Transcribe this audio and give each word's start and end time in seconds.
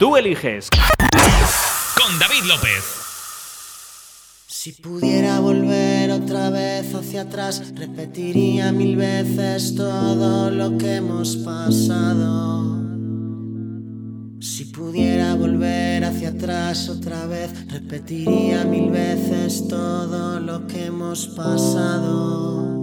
Tú 0.00 0.16
eliges. 0.16 0.70
Con 1.94 2.18
David 2.18 2.44
López. 2.48 2.84
Si 4.46 4.72
pudiera 4.72 5.40
volver 5.40 6.10
otra 6.10 6.48
vez 6.48 6.94
hacia 6.94 7.20
atrás, 7.20 7.74
repetiría 7.76 8.72
mil 8.72 8.96
veces 8.96 9.74
todo 9.74 10.50
lo 10.50 10.78
que 10.78 10.94
hemos 10.94 11.36
pasado. 11.36 12.80
Si 14.40 14.64
pudiera 14.74 15.34
volver 15.34 16.06
hacia 16.06 16.30
atrás 16.30 16.88
otra 16.88 17.26
vez, 17.26 17.50
repetiría 17.70 18.64
mil 18.64 18.88
veces 18.90 19.68
todo 19.68 20.40
lo 20.40 20.66
que 20.66 20.86
hemos 20.86 21.26
pasado. 21.26 22.79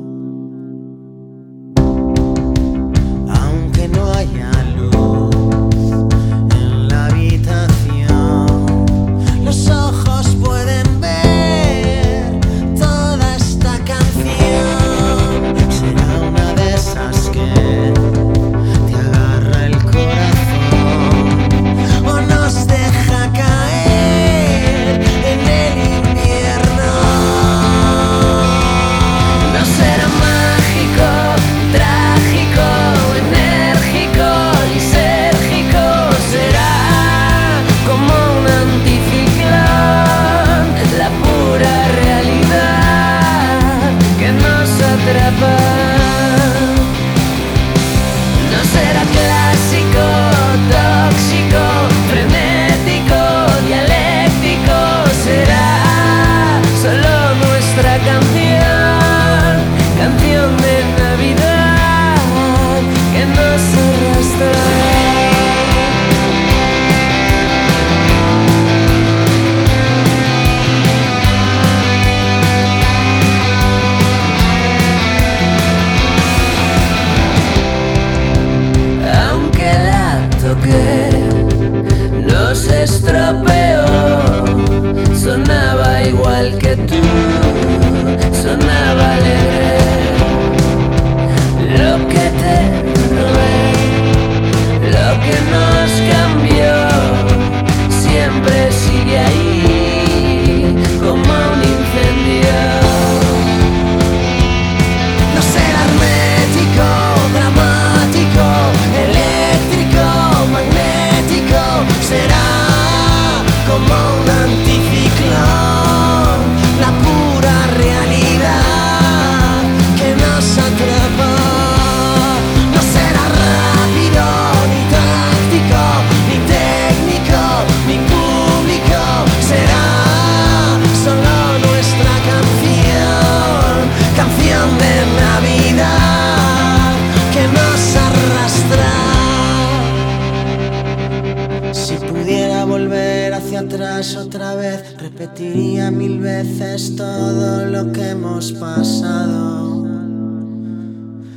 Hacia 143.47 143.59
atrás 143.61 144.17
otra 144.17 144.55
vez, 144.55 144.97
repetiría 144.97 145.89
mil 145.89 146.19
veces 146.19 146.97
todo 146.97 147.65
lo 147.65 147.93
que 147.93 148.09
hemos 148.09 148.51
pasado. 148.51 149.87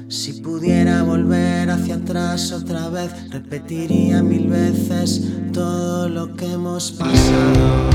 Si 0.09 0.33
pudiera 0.43 1.05
volver 1.05 1.71
hacia 1.71 1.95
atrás 1.95 2.51
otra 2.51 2.89
vez, 2.89 3.13
repetiría 3.31 4.25
mil 4.25 4.49
veces 4.49 5.23
todo 5.53 6.09
lo 6.09 6.35
que 6.35 6.53
hemos 6.53 6.91
pasado. 6.91 7.91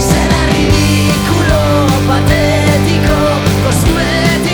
Será 0.00 0.46
ridículo, 0.50 1.86
patético, 2.08 3.14
cosmético, 3.62 4.49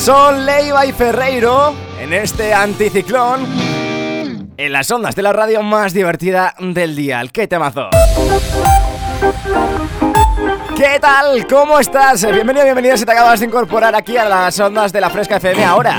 Son 0.00 0.46
Leiva 0.46 0.86
y 0.86 0.92
Ferreiro 0.92 1.74
en 2.00 2.14
este 2.14 2.54
anticiclón 2.54 3.46
en 4.56 4.72
las 4.72 4.90
ondas 4.90 5.14
de 5.14 5.20
la 5.20 5.30
radio 5.30 5.62
más 5.62 5.92
divertida 5.92 6.54
del 6.58 6.96
día. 6.96 7.22
¡Qué 7.30 7.46
temazo! 7.46 7.90
¿Qué 10.74 10.98
tal? 10.98 11.46
¿Cómo 11.46 11.78
estás? 11.78 12.24
Bienvenido, 12.32 12.64
bienvenida 12.64 12.96
si 12.96 13.04
te 13.04 13.12
acabas 13.12 13.40
de 13.40 13.46
incorporar 13.46 13.94
aquí 13.94 14.16
a 14.16 14.24
las 14.24 14.58
ondas 14.58 14.90
de 14.90 15.02
la 15.02 15.10
Fresca 15.10 15.36
FM 15.36 15.62
ahora. 15.64 15.98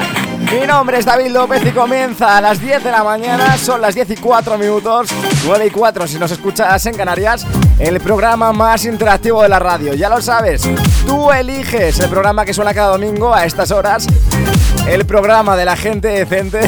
Mi 0.50 0.66
nombre 0.66 0.97
es 0.97 1.06
David 1.06 1.31
López 1.31 1.62
y 1.66 1.72
comienza 1.72 2.38
a 2.38 2.41
las 2.41 2.59
10 2.59 2.84
de 2.84 2.91
la 2.91 3.03
mañana, 3.03 3.57
son 3.57 3.81
las 3.81 3.94
10 3.96 4.12
y 4.12 4.16
4 4.16 4.57
minutos, 4.57 5.09
9 5.46 5.68
y 5.68 5.69
4 5.69 6.07
si 6.07 6.18
nos 6.18 6.31
escuchas 6.31 6.85
en 6.85 6.96
Canarias, 6.96 7.46
el 7.79 7.99
programa 7.99 8.52
más 8.52 8.85
interactivo 8.85 9.43
de 9.43 9.49
la 9.49 9.59
radio. 9.59 9.93
Ya 9.93 10.09
lo 10.09 10.22
sabes, 10.22 10.64
tú 11.05 11.32
eliges 11.32 11.99
el 11.99 12.09
programa 12.09 12.46
que 12.46 12.53
suena 12.53 12.73
cada 12.73 12.91
domingo 12.91 13.34
a 13.34 13.46
estas 13.46 13.72
horas, 13.72 14.08
el 14.88 15.05
programa 15.05 15.55
de 15.55 15.66
la 15.66 15.76
gente 15.76 16.08
decente 16.08 16.61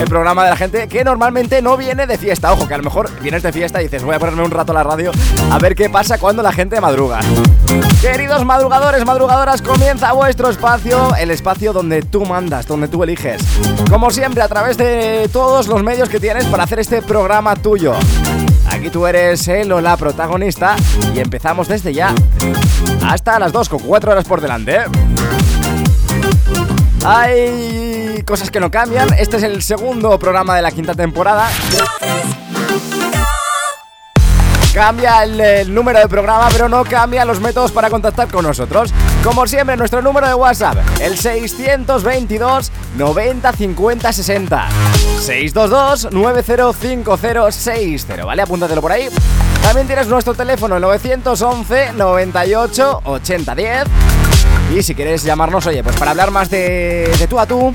el 0.00 0.08
programa 0.08 0.44
de 0.44 0.50
la 0.50 0.56
gente 0.56 0.88
que 0.88 1.04
normalmente 1.04 1.60
no 1.60 1.76
viene 1.76 2.06
de 2.06 2.16
fiesta. 2.16 2.52
Ojo, 2.52 2.66
que 2.66 2.74
a 2.74 2.78
lo 2.78 2.84
mejor 2.84 3.10
vienes 3.20 3.42
de 3.42 3.52
fiesta 3.52 3.80
y 3.80 3.84
dices, 3.84 4.02
voy 4.02 4.14
a 4.14 4.18
ponerme 4.18 4.42
un 4.42 4.50
rato 4.50 4.72
la 4.72 4.82
radio 4.82 5.12
a 5.50 5.58
ver 5.58 5.74
qué 5.74 5.90
pasa 5.90 6.18
cuando 6.18 6.42
la 6.42 6.52
gente 6.52 6.80
madruga. 6.80 7.20
Queridos 8.00 8.44
madrugadores, 8.44 9.04
madrugadoras, 9.04 9.60
comienza 9.60 10.12
vuestro 10.12 10.48
espacio, 10.48 11.14
el 11.16 11.30
espacio 11.30 11.72
donde 11.72 12.02
tú 12.02 12.24
mandas, 12.24 12.66
donde 12.66 12.88
tú 12.88 13.02
eliges. 13.04 13.42
Como 13.90 14.10
siempre, 14.10 14.42
a 14.42 14.48
través 14.48 14.78
de 14.78 15.28
todos 15.32 15.68
los 15.68 15.82
medios 15.82 16.08
que 16.08 16.18
tienes 16.18 16.46
para 16.46 16.64
hacer 16.64 16.78
este 16.78 17.02
programa 17.02 17.54
tuyo. 17.56 17.94
Aquí 18.70 18.88
tú 18.88 19.06
eres 19.06 19.46
el 19.48 19.70
o 19.72 19.80
la 19.80 19.96
protagonista 19.96 20.76
y 21.14 21.20
empezamos 21.20 21.68
desde 21.68 21.92
ya. 21.92 22.14
Hasta 23.06 23.38
las 23.38 23.52
2 23.52 23.68
con 23.68 23.80
4 23.80 24.12
horas 24.12 24.24
por 24.24 24.40
delante. 24.40 24.76
¿eh? 24.76 25.09
Hay 27.04 28.22
cosas 28.26 28.50
que 28.50 28.58
no 28.60 28.70
cambian. 28.70 29.08
Este 29.18 29.38
es 29.38 29.42
el 29.42 29.62
segundo 29.62 30.18
programa 30.18 30.54
de 30.56 30.62
la 30.62 30.70
quinta 30.70 30.94
temporada. 30.94 31.48
Cambia 34.74 35.24
el, 35.24 35.74
número 35.74 35.98
de 35.98 36.08
programa, 36.08 36.48
pero 36.52 36.68
no 36.68 36.84
cambia 36.84 37.24
los 37.24 37.40
métodos 37.40 37.72
para 37.72 37.90
contactar 37.90 38.28
con 38.28 38.44
nosotros. 38.44 38.92
Como 39.24 39.44
siempre, 39.46 39.76
nuestro 39.76 40.00
número 40.00 40.28
de 40.28 40.34
WhatsApp, 40.34 40.76
el 41.00 41.18
622 41.18 42.70
90 42.96 43.52
50 43.52 44.12
60. 44.12 44.68
622 45.20 46.12
905060, 46.12 48.24
¿vale? 48.24 48.42
Apúntatelo 48.42 48.80
por 48.80 48.92
ahí. 48.92 49.08
También 49.62 49.88
tienes 49.88 50.06
nuestro 50.06 50.34
teléfono, 50.34 50.76
el 50.76 50.82
911 50.82 51.94
98 51.94 53.00
80 53.04 53.54
10. 53.56 53.84
Y 54.74 54.82
si 54.82 54.94
quieres 54.94 55.24
llamarnos, 55.24 55.66
oye, 55.66 55.82
pues 55.82 55.96
para 55.96 56.12
hablar 56.12 56.30
más 56.30 56.48
de, 56.50 57.12
de 57.18 57.26
tú 57.26 57.38
a 57.38 57.46
tú, 57.46 57.74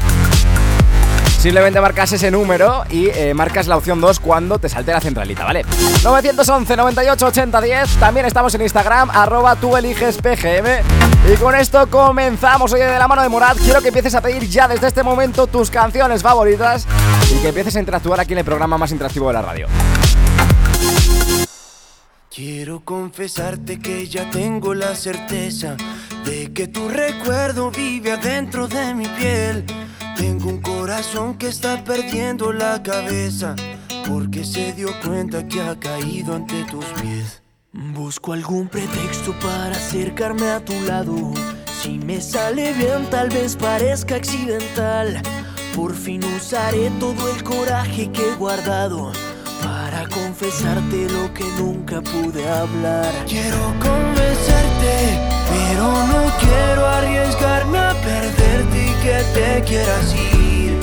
Simplemente 1.45 1.79
marcas 1.79 2.11
ese 2.11 2.31
número 2.31 2.85
y 2.89 3.07
eh, 3.09 3.35
marcas 3.35 3.67
la 3.67 3.77
opción 3.77 4.01
2 4.01 4.19
cuando 4.19 4.57
te 4.57 4.67
salte 4.67 4.91
la 4.91 4.99
centralita, 4.99 5.43
¿vale? 5.43 5.63
911 6.03 6.75
98 6.75 7.23
80 7.27 7.61
10. 7.61 7.97
También 7.97 8.25
estamos 8.25 8.55
en 8.55 8.61
Instagram, 8.63 9.11
arroba 9.11 9.55
tú 9.55 9.77
eliges 9.77 10.17
PGM. 10.17 11.31
Y 11.31 11.37
con 11.37 11.53
esto 11.53 11.87
comenzamos. 11.87 12.73
Oye, 12.73 12.85
de 12.85 12.97
la 12.97 13.07
mano 13.07 13.21
de 13.21 13.29
Morad, 13.29 13.57
quiero 13.57 13.79
que 13.79 13.89
empieces 13.89 14.15
a 14.15 14.21
pedir 14.21 14.49
ya 14.49 14.67
desde 14.67 14.87
este 14.87 15.03
momento 15.03 15.45
tus 15.45 15.69
canciones 15.69 16.23
favoritas 16.23 16.87
y 17.31 17.39
que 17.39 17.49
empieces 17.49 17.75
a 17.75 17.79
interactuar 17.79 18.19
aquí 18.19 18.33
en 18.33 18.39
el 18.39 18.45
programa 18.45 18.79
más 18.79 18.91
interactivo 18.91 19.27
de 19.27 19.33
la 19.33 19.43
radio. 19.43 19.67
Quiero 22.33 22.79
confesarte 22.83 23.79
que 23.79 24.07
ya 24.07 24.27
tengo 24.31 24.73
la 24.73 24.95
certeza 24.95 25.77
de 26.25 26.51
que 26.53 26.67
tu 26.67 26.89
recuerdo 26.89 27.71
vive 27.71 28.11
adentro 28.11 28.67
de 28.67 28.93
mi 28.93 29.07
piel 29.07 29.65
tengo 30.15 30.49
un 30.49 30.61
corazón 30.61 31.37
que 31.37 31.47
está 31.47 31.83
perdiendo 31.83 32.53
la 32.53 32.81
cabeza 32.81 33.55
porque 34.07 34.45
se 34.45 34.73
dio 34.73 34.89
cuenta 35.03 35.45
que 35.47 35.61
ha 35.61 35.77
caído 35.77 36.35
ante 36.35 36.63
tus 36.65 36.85
pies. 37.01 37.41
Busco 37.73 38.33
algún 38.33 38.69
pretexto 38.69 39.33
para 39.39 39.75
acercarme 39.75 40.47
a 40.51 40.63
tu 40.63 40.73
lado. 40.81 41.33
Si 41.81 41.99
me 41.99 42.21
sale 42.21 42.73
bien, 42.73 43.09
tal 43.09 43.29
vez 43.29 43.57
parezca 43.57 44.15
accidental. 44.15 45.21
Por 45.75 45.93
fin 45.93 46.23
usaré 46.23 46.89
todo 46.99 47.29
el 47.35 47.43
coraje 47.43 48.09
que 48.11 48.29
he 48.29 48.35
guardado 48.35 49.11
para 49.61 50.07
confesarte 50.07 51.09
lo 51.09 51.33
que 51.33 51.43
nunca 51.59 52.01
pude 52.01 52.47
hablar. 52.47 53.11
Quiero 53.27 53.73
convencerte, 53.79 55.34
pero 55.49 55.83
no 56.11 56.21
quiero 56.39 56.87
arriesgarme 56.87 57.77
a 57.77 57.93
perderte 57.93 58.77
y 58.85 58.93
que 59.03 59.17
te 59.33 59.63
quieras 59.63 60.13
ir. 60.13 60.79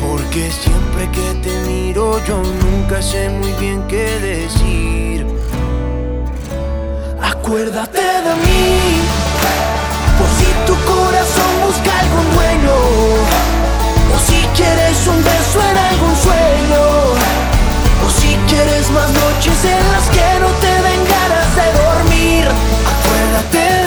Porque 0.00 0.50
siempre 0.50 1.08
que 1.10 1.34
te 1.42 1.52
miro 1.68 2.24
yo 2.26 2.42
nunca 2.42 3.00
sé 3.02 3.28
muy 3.28 3.52
bien 3.54 3.82
qué 3.88 4.18
decir. 4.20 5.26
Acuérdate 7.22 8.00
de 8.00 8.34
mí, 8.44 9.00
por 10.18 10.28
si 10.38 10.48
tu 10.66 10.74
corazón 10.90 11.52
busca 11.66 11.98
algún 12.00 12.34
dueño, 12.34 12.76
o 14.14 14.18
si 14.26 14.38
quieres 14.56 15.06
un 15.06 15.22
beso 15.24 15.58
en 15.70 15.76
algún 15.76 16.16
sueño. 16.16 16.84
O 18.04 18.10
si 18.10 18.36
quieres 18.48 18.90
más 18.90 19.08
noches 19.08 19.64
en 19.64 19.92
las 19.92 20.08
que 20.10 20.40
no 20.40 20.48
te 20.60 20.72
den 20.86 21.04
ganas 21.04 21.56
de 21.56 21.83
Acuérdate 23.54 23.83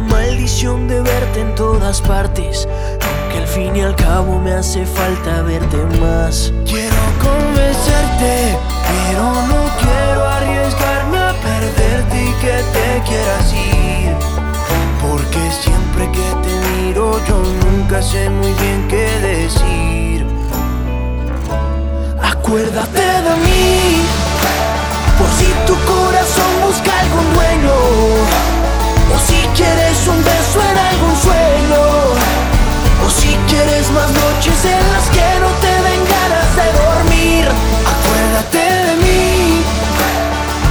maldición 0.00 0.88
de 0.88 1.00
verte 1.00 1.40
en 1.40 1.54
todas 1.54 2.00
partes. 2.00 2.68
Aunque 3.00 3.38
al 3.38 3.46
fin 3.46 3.76
y 3.76 3.80
al 3.80 3.94
cabo 3.96 4.38
me 4.38 4.52
hace 4.52 4.84
falta 4.86 5.42
verte 5.42 5.76
más. 6.00 6.52
Quiero 6.66 6.96
convencerte, 7.20 8.58
pero 8.88 9.24
no 9.50 9.60
quiero 9.80 10.24
arriesgarme 10.24 11.18
a 11.18 11.32
perderte 11.32 12.24
y 12.24 12.32
que 12.40 12.56
te 12.74 13.02
quieras 13.08 13.52
ir. 13.52 14.16
Porque 15.00 15.50
siempre 15.62 16.10
que 16.12 16.28
te 16.42 16.82
miro, 16.82 17.18
yo 17.26 17.36
nunca 17.64 18.02
sé 18.02 18.28
muy 18.30 18.52
bien 18.52 18.86
qué 18.88 19.06
decir. 19.20 20.26
Acuérdate 22.22 23.00
de 23.00 23.34
mí 23.44 24.02
por 25.18 25.28
si 25.38 25.46
tu 25.66 25.74
corazón 25.84 26.50
busca 26.66 26.98
algún 27.00 27.34
dueño 27.34 28.57
O 29.14 29.18
si 29.18 29.40
quieres 29.56 30.06
un 30.06 30.22
beso 30.22 30.58
en 30.60 30.78
algún 30.90 31.16
sueño 31.16 31.82
O 33.04 33.10
si 33.10 33.36
quieres 33.48 33.90
más 33.90 34.10
noches 34.10 34.64
en 34.64 34.84
las 34.92 35.06
que 35.14 35.26
no 35.40 35.50
te 35.62 35.72
den 35.86 36.02
ganas 36.14 36.50
de 36.58 36.66
dormir. 36.82 37.44
Acuérdate 37.94 38.58
de 38.58 38.94
mí 39.04 39.62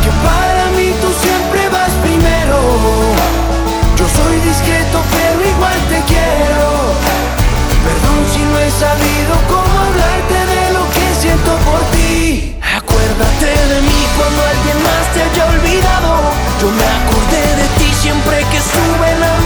Que 0.03 0.11
para 0.27 0.63
mí 0.77 0.87
tú 1.01 1.09
siempre 1.25 1.69
vas 1.69 1.91
primero. 2.05 2.57
Yo 3.97 4.05
soy 4.17 4.35
discreto 4.41 4.97
pero 5.15 5.39
igual 5.53 5.79
te 5.89 5.99
quiero. 6.11 6.67
Perdón 7.85 8.19
si 8.33 8.41
no 8.49 8.59
he 8.59 8.71
sabido 8.71 9.33
cómo 9.47 9.73
hablarte 9.85 10.39
de 10.53 10.63
lo 10.75 10.83
que 10.93 11.05
siento 11.21 11.51
por 11.67 11.81
ti. 11.95 12.55
Acuérdate 12.61 13.49
de 13.71 13.81
mí 13.81 13.99
cuando 14.17 14.39
alguien 14.53 14.77
más 14.83 15.05
te 15.13 15.23
haya 15.23 15.45
olvidado. 15.45 16.16
Que 19.07 19.13
estuve 19.13 19.36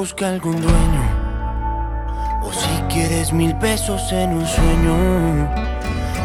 busca 0.00 0.30
algún 0.30 0.58
dueño. 0.62 1.04
O 2.42 2.50
si 2.50 2.74
quieres 2.88 3.34
mil 3.34 3.54
pesos 3.58 4.00
en 4.12 4.30
un 4.30 4.46
sueño. 4.46 4.96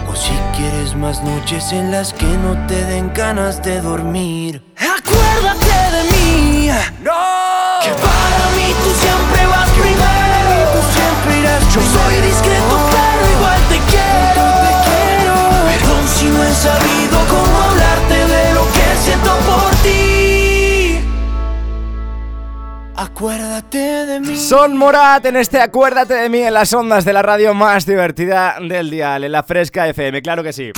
O 0.10 0.16
si 0.16 0.32
quieres 0.56 0.96
más 0.96 1.22
noches 1.22 1.74
en 1.74 1.92
las 1.92 2.14
que 2.14 2.26
no 2.26 2.52
te 2.68 2.86
den 2.86 3.12
ganas 3.14 3.62
de 3.62 3.82
dormir. 3.82 4.64
Acuérdate 4.78 5.76
de 5.96 6.02
mí. 6.12 6.70
No. 7.04 7.20
Que 7.84 7.92
para 8.08 8.44
mí 8.56 8.68
tú 8.82 8.92
siempre 9.04 9.46
vas 9.54 9.70
primero. 9.72 10.54
Tú 10.74 10.82
siempre 10.96 11.32
irás 11.42 11.64
Yo 11.76 11.82
soy 11.96 12.16
discreto, 12.30 12.76
pero 12.96 13.24
igual 13.36 13.62
te 13.72 13.80
quiero. 13.92 14.44
Te 14.66 14.74
quiero. 14.88 15.36
Perdón 15.70 16.04
si 16.16 16.26
no 16.34 16.40
he 16.48 16.54
sabido 16.68 17.18
cómo 17.34 17.56
hablarte 17.68 18.18
de 18.36 18.54
lo 18.54 18.64
que 18.72 18.86
siento 19.04 19.32
por 19.50 19.76
Acuérdate 23.06 24.06
de 24.06 24.20
mí. 24.20 24.36
Son 24.36 24.76
Morat 24.76 25.24
en 25.26 25.36
este 25.36 25.62
Acuérdate 25.62 26.16
de 26.16 26.28
mí 26.28 26.40
en 26.40 26.54
las 26.54 26.74
ondas 26.74 27.06
de 27.06 27.14
la 27.14 27.22
radio 27.22 27.54
más 27.54 27.86
divertida 27.86 28.56
del 28.60 28.90
dial, 28.90 29.24
en 29.24 29.32
la 29.32 29.44
Fresca 29.44 29.88
FM, 29.88 30.22
claro 30.24 30.44
que 30.44 30.52
sí. 30.52 30.72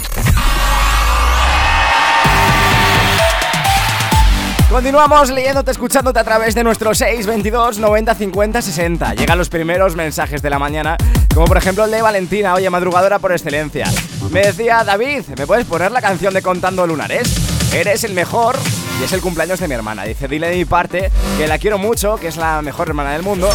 Continuamos 4.69 5.29
leyéndote, 5.31 5.71
escuchándote 5.71 6.19
a 6.19 6.23
través 6.25 6.53
de 6.53 6.65
nuestro 6.65 6.93
622 6.93 7.79
90 7.79 8.13
50 8.13 8.61
60. 8.61 9.13
Llegan 9.15 9.37
los 9.37 9.47
primeros 9.47 9.95
mensajes 9.95 10.41
de 10.41 10.49
la 10.49 10.59
mañana, 10.59 10.97
como 11.33 11.47
por 11.47 11.55
ejemplo 11.57 11.85
el 11.85 11.91
de 11.91 12.01
Valentina, 12.01 12.53
oye, 12.53 12.69
madrugadora 12.69 13.19
por 13.19 13.31
excelencia. 13.31 13.87
Me 14.29 14.41
decía, 14.41 14.83
David, 14.83 15.23
¿me 15.37 15.47
puedes 15.47 15.65
poner 15.65 15.91
la 15.93 16.01
canción 16.01 16.33
de 16.33 16.41
Contando 16.41 16.85
Lunares? 16.85 17.56
Eres 17.73 18.03
el 18.03 18.13
mejor 18.13 18.57
y 18.99 19.03
es 19.03 19.13
el 19.13 19.21
cumpleaños 19.21 19.59
de 19.59 19.67
mi 19.67 19.75
hermana. 19.75 20.03
Dice, 20.03 20.27
dile 20.27 20.49
de 20.49 20.57
mi 20.57 20.65
parte 20.65 21.11
que 21.37 21.47
la 21.47 21.57
quiero 21.57 21.77
mucho, 21.77 22.17
que 22.17 22.27
es 22.27 22.37
la 22.37 22.61
mejor 22.61 22.87
hermana 22.87 23.13
del 23.13 23.23
mundo. 23.23 23.49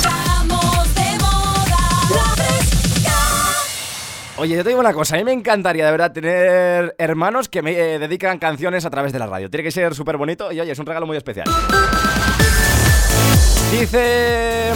Oye, 4.37 4.57
yo 4.57 4.63
te 4.63 4.71
digo 4.71 4.81
una 4.81 4.93
cosa, 4.93 5.15
a 5.15 5.19
mí 5.19 5.25
me 5.25 5.33
encantaría 5.33 5.85
de 5.85 5.91
verdad 5.91 6.11
tener 6.11 6.95
hermanos 6.99 7.49
que 7.49 7.63
me 7.63 7.73
eh, 7.73 7.99
dedican 7.99 8.39
canciones 8.39 8.85
a 8.85 8.91
través 8.91 9.13
de 9.13 9.19
la 9.19 9.27
radio. 9.27 9.51
Tiene 9.51 9.63
que 9.63 9.71
ser 9.71 9.95
súper 9.95 10.17
bonito 10.17 10.51
y 10.51 10.61
oye, 10.61 10.73
es 10.73 10.79
un 10.79 10.87
regalo 10.87 11.07
muy 11.07 11.17
especial. 11.17 11.47
Dice... 13.71 14.73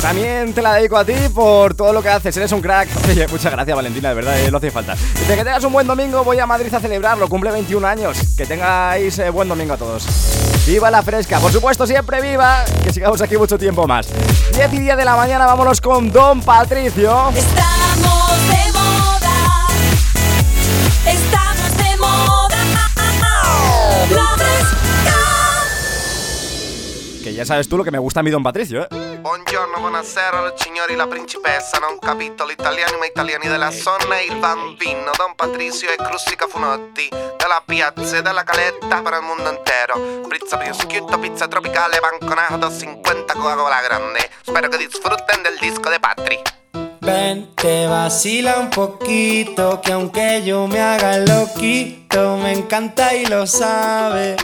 También 0.00 0.54
te 0.54 0.62
la 0.62 0.74
dedico 0.74 0.96
a 0.96 1.04
ti 1.04 1.12
por 1.34 1.74
todo 1.74 1.92
lo 1.92 2.02
que 2.02 2.08
haces, 2.08 2.34
eres 2.36 2.50
un 2.52 2.62
crack. 2.62 2.88
Oye, 3.08 3.28
muchas 3.28 3.52
gracias 3.52 3.76
Valentina, 3.76 4.08
de 4.08 4.14
verdad, 4.14 4.40
eh, 4.40 4.50
no 4.50 4.56
hace 4.56 4.70
falta. 4.70 4.94
Dice 4.94 5.36
que 5.36 5.44
tengas 5.44 5.62
un 5.64 5.72
buen 5.72 5.86
domingo, 5.86 6.24
voy 6.24 6.38
a 6.38 6.46
Madrid 6.46 6.72
a 6.72 6.80
celebrarlo, 6.80 7.28
cumple 7.28 7.50
21 7.50 7.86
años. 7.86 8.18
Que 8.36 8.46
tengáis 8.46 9.18
eh, 9.18 9.28
buen 9.28 9.48
domingo 9.48 9.74
a 9.74 9.76
todos. 9.76 10.06
Viva 10.66 10.90
la 10.90 11.02
fresca, 11.02 11.38
por 11.38 11.52
supuesto, 11.52 11.86
siempre 11.86 12.22
viva, 12.22 12.64
que 12.82 12.92
sigamos 12.92 13.20
aquí 13.20 13.36
mucho 13.36 13.58
tiempo 13.58 13.86
más. 13.86 14.08
10 14.54 14.72
y 14.72 14.78
10 14.80 14.96
de 14.96 15.04
la 15.04 15.16
mañana, 15.16 15.44
vámonos 15.44 15.80
con 15.80 16.10
Don 16.10 16.40
Patricio. 16.40 17.28
Estamos 17.30 18.48
de 18.48 18.72
moda. 18.72 19.66
Estamos 21.06 21.76
de 21.76 21.96
moda. 21.98 22.56
La 24.10 24.36
fresca. 24.36 25.16
Que 27.22 27.34
ya 27.34 27.44
sabes 27.44 27.68
tú 27.68 27.76
lo 27.76 27.84
que 27.84 27.90
me 27.90 27.98
gusta 27.98 28.20
a 28.20 28.22
mí 28.22 28.30
Don 28.30 28.42
Patricio, 28.42 28.84
¿eh? 28.84 29.09
Buongiorno, 29.20 29.78
buonasera, 29.78 30.40
la 30.40 30.54
signori, 30.56 30.96
la 30.96 31.06
principessa, 31.06 31.76
non 31.76 31.98
capitolo 31.98 32.50
italiani 32.50 32.96
ma 32.96 33.04
italiani 33.04 33.48
della 33.48 33.70
zona, 33.70 34.18
il 34.18 34.34
bambino, 34.36 35.10
Don 35.14 35.34
Patricio 35.36 35.90
e 35.90 35.96
Crustica 35.96 36.46
Funotti, 36.46 37.06
dalla 37.36 37.62
piazza 37.62 38.16
e 38.16 38.22
dalla 38.22 38.44
caletta 38.44 39.02
per 39.02 39.12
il 39.12 39.20
mondo 39.20 39.50
intero. 39.50 40.26
Pizza 40.26 40.56
prosciutto, 40.56 41.18
pizza 41.18 41.46
tropicale, 41.46 42.00
banconato, 42.00 42.74
50 42.74 43.34
Coca-Cola 43.34 43.80
grande. 43.82 44.30
Spero 44.42 44.68
che 44.68 44.78
disfruten 44.78 45.42
del 45.42 45.58
disco 45.58 45.90
de 45.90 46.00
Patri. 46.00 46.42
Ven, 47.00 47.54
te 47.54 47.86
vacila 47.86 48.56
un 48.56 48.70
poquito, 48.70 49.80
que 49.82 49.92
aunque 49.92 50.42
yo 50.42 50.66
me 50.66 50.80
haga 50.80 51.18
loquito, 51.18 52.36
me 52.36 52.52
encanta 52.52 53.12
y 53.12 53.26
lo 53.26 53.44
sabe. 53.44 54.36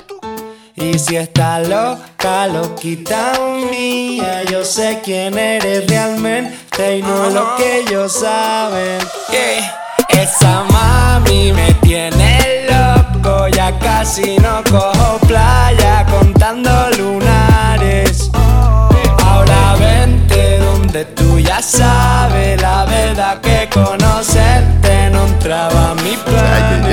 Y 0.78 0.98
si 0.98 1.16
está 1.16 1.60
loca, 1.60 2.46
loquita 2.48 3.32
mía, 3.70 4.42
yo 4.44 4.62
sé 4.62 5.00
quién 5.02 5.38
eres 5.38 5.86
realmente 5.86 6.98
y 6.98 7.02
no 7.02 7.30
lo 7.30 7.56
que 7.56 7.80
ellos 7.80 8.12
saben. 8.12 8.98
Yeah. 9.30 10.22
Esa 10.22 10.64
mami 10.64 11.50
me 11.52 11.72
tiene 11.80 12.66
loco, 12.68 13.48
ya 13.48 13.78
casi 13.78 14.36
no 14.36 14.62
cojo 14.70 15.18
playa 15.26 16.04
contando 16.10 16.70
lunares. 16.98 18.30
Ahora 19.24 19.76
vente 19.78 20.58
donde 20.58 21.06
tú 21.06 21.38
ya 21.38 21.62
sabes 21.62 22.60
la 22.60 22.84
verdad 22.84 23.40
que 23.40 23.66
conocerte 23.72 25.08
no 25.10 25.26
entraba 25.26 25.92
a 25.92 25.94
mi 25.94 26.16
plan. 26.18 26.84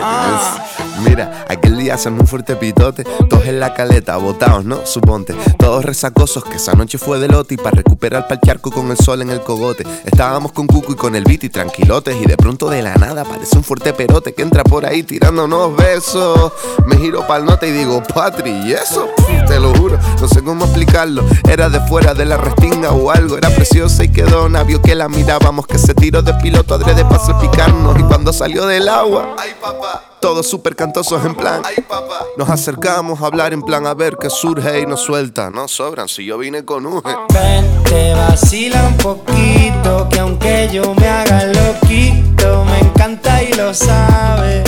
Ah. 0.00 0.58
Mira, 1.04 1.44
día 1.82 1.94
hacemos 1.94 2.20
un 2.20 2.26
fuerte 2.26 2.54
pitote, 2.56 3.04
todos 3.28 3.44
en 3.46 3.58
la 3.58 3.74
caleta, 3.74 4.16
botados, 4.16 4.64
¿no? 4.64 4.86
Suponte, 4.86 5.34
todos 5.58 5.84
resacosos, 5.84 6.44
que 6.44 6.56
esa 6.56 6.74
noche 6.74 6.96
fue 6.96 7.18
de 7.18 7.28
lote 7.28 7.54
y 7.54 7.56
para 7.56 7.76
recuperar 7.76 8.28
pa'l 8.28 8.40
charco 8.40 8.70
con 8.70 8.90
el 8.90 8.96
sol 8.96 9.20
en 9.22 9.30
el 9.30 9.40
cogote. 9.40 9.84
Estábamos 10.04 10.52
con 10.52 10.66
Cuco 10.66 10.92
y 10.92 10.96
con 10.96 11.16
el 11.16 11.24
y 11.32 11.48
tranquilotes 11.48 12.14
y 12.20 12.26
de 12.26 12.36
pronto 12.36 12.68
de 12.68 12.82
la 12.82 12.94
nada 12.96 13.22
aparece 13.22 13.56
un 13.56 13.64
fuerte 13.64 13.94
perote 13.94 14.34
que 14.34 14.42
entra 14.42 14.62
por 14.62 14.84
ahí 14.84 15.02
tirándonos 15.02 15.74
besos. 15.76 16.52
Me 16.86 16.96
giro 16.98 17.26
pa'l 17.26 17.44
nota 17.44 17.66
y 17.66 17.72
digo, 17.72 18.02
Patri, 18.02 18.50
¿y 18.50 18.72
eso? 18.74 19.08
Te 19.48 19.58
lo 19.58 19.74
juro, 19.74 19.98
no 20.20 20.28
sé 20.28 20.42
cómo 20.42 20.66
explicarlo. 20.66 21.24
Era 21.48 21.68
de 21.68 21.80
fuera 21.80 22.14
de 22.14 22.26
la 22.26 22.36
restinga 22.36 22.92
o 22.92 23.10
algo, 23.10 23.36
era 23.36 23.50
preciosa 23.50 24.04
y 24.04 24.08
quedó 24.10 24.48
vio 24.64 24.80
que 24.80 24.94
la 24.94 25.08
mirábamos, 25.08 25.66
que 25.66 25.78
se 25.78 25.94
tiró 25.94 26.22
de 26.22 26.34
piloto 26.34 26.74
adrede 26.74 27.04
para 27.04 27.18
salpicarnos 27.18 27.98
y 27.98 28.02
cuando 28.04 28.32
salió 28.32 28.66
del 28.66 28.88
agua, 28.88 29.34
ay 29.38 29.50
papá. 29.60 30.11
Todos 30.22 30.48
súper 30.48 30.76
cantosos 30.76 31.24
en 31.26 31.34
plan. 31.34 31.62
Ay, 31.64 31.82
papá. 31.82 32.24
Nos 32.38 32.48
acercamos 32.48 33.20
a 33.20 33.26
hablar 33.26 33.52
en 33.52 33.60
plan 33.60 33.88
a 33.88 33.92
ver 33.92 34.16
qué 34.20 34.30
surge 34.30 34.78
y 34.80 34.86
nos 34.86 35.00
suelta. 35.00 35.50
No 35.50 35.66
sobran 35.66 36.06
si 36.06 36.24
yo 36.24 36.38
vine 36.38 36.64
con 36.64 36.86
un. 36.86 37.02
Ven, 37.34 37.82
te 37.82 38.14
vacila 38.14 38.86
un 38.86 38.96
poquito, 38.98 40.08
que 40.08 40.20
aunque 40.20 40.70
yo 40.72 40.94
me 40.94 41.08
haga 41.08 41.46
loquito, 41.46 42.64
me 42.66 42.78
encanta 42.78 43.42
y 43.42 43.52
lo 43.54 43.74
sabe. 43.74 44.62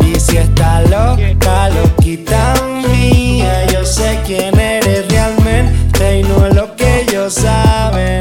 Y 0.00 0.18
si 0.18 0.38
está 0.38 0.80
loca, 0.80 1.68
loquita 1.68 2.54
mía, 2.88 3.66
yo 3.66 3.84
sé 3.84 4.20
quién 4.24 4.58
eres 4.58 5.06
realmente 5.10 6.20
y 6.20 6.22
no 6.22 6.46
es 6.46 6.54
lo 6.54 6.74
que 6.76 7.02
ellos 7.02 7.34
saben. 7.34 8.20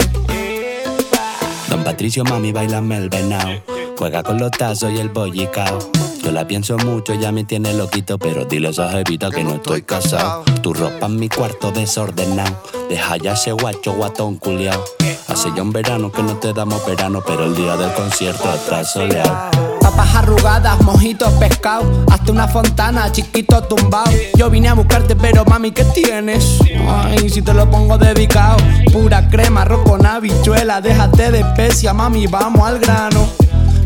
Don 1.70 1.82
Patricio, 1.86 2.26
mami, 2.26 2.52
bailame 2.52 2.98
el 2.98 3.10
venao. 3.10 3.64
Juega 3.98 4.22
con 4.22 4.38
los 4.38 4.52
tazos 4.52 4.92
y 4.92 4.98
el 4.98 5.08
bollicao. 5.08 5.80
Yo 6.24 6.32
la 6.32 6.46
pienso 6.46 6.78
mucho, 6.78 7.16
ya 7.16 7.32
me 7.32 7.44
tiene 7.44 7.74
loquito, 7.74 8.20
pero 8.20 8.46
dile 8.46 8.68
a 8.68 8.72
esa 8.72 8.90
jevita 8.90 9.32
que 9.32 9.44
no 9.44 9.56
estoy 9.56 9.82
casado. 9.82 10.44
Tu 10.62 10.72
ropa 10.72 11.08
en 11.08 11.20
mi 11.20 11.30
cuarto 11.30 11.72
desordenado. 11.72 12.62
Deja 12.90 13.18
ya 13.18 13.34
ese 13.34 13.52
guacho 13.54 13.94
guatón 13.94 14.36
culiao. 14.36 14.84
Hace 15.28 15.50
ya 15.56 15.64
un 15.64 15.72
verano 15.72 16.12
que 16.12 16.22
no 16.22 16.36
te 16.36 16.54
damos 16.54 16.86
verano, 16.86 17.24
pero 17.26 17.46
el 17.46 17.56
día 17.56 17.76
del 17.76 17.92
concierto 17.94 18.54
está 18.54 18.84
soleado. 18.84 19.50
Papas 19.82 20.16
arrugadas, 20.16 20.80
mojitos, 20.82 21.34
pescado. 21.34 21.90
Hasta 22.12 22.32
una 22.32 22.48
fontana, 22.48 23.12
chiquito 23.12 23.64
tumbado. 23.64 24.12
Yo 24.36 24.50
vine 24.52 24.70
a 24.70 24.74
buscarte, 24.74 25.16
pero 25.16 25.44
mami, 25.46 25.72
¿qué 25.72 25.86
tienes? 25.86 26.60
Ay, 26.88 27.30
si 27.30 27.42
te 27.42 27.54
lo 27.54 27.70
pongo 27.72 27.98
dedicado. 27.98 28.58
Pura 28.92 29.28
crema, 29.28 29.64
arroz 29.64 29.82
con 29.90 30.06
habichuela. 30.06 30.82
Déjate 30.82 31.32
de 31.32 31.40
especia, 31.40 31.94
mami, 31.94 32.28
vamos 32.28 32.68
al 32.68 32.80
grano. 32.80 33.28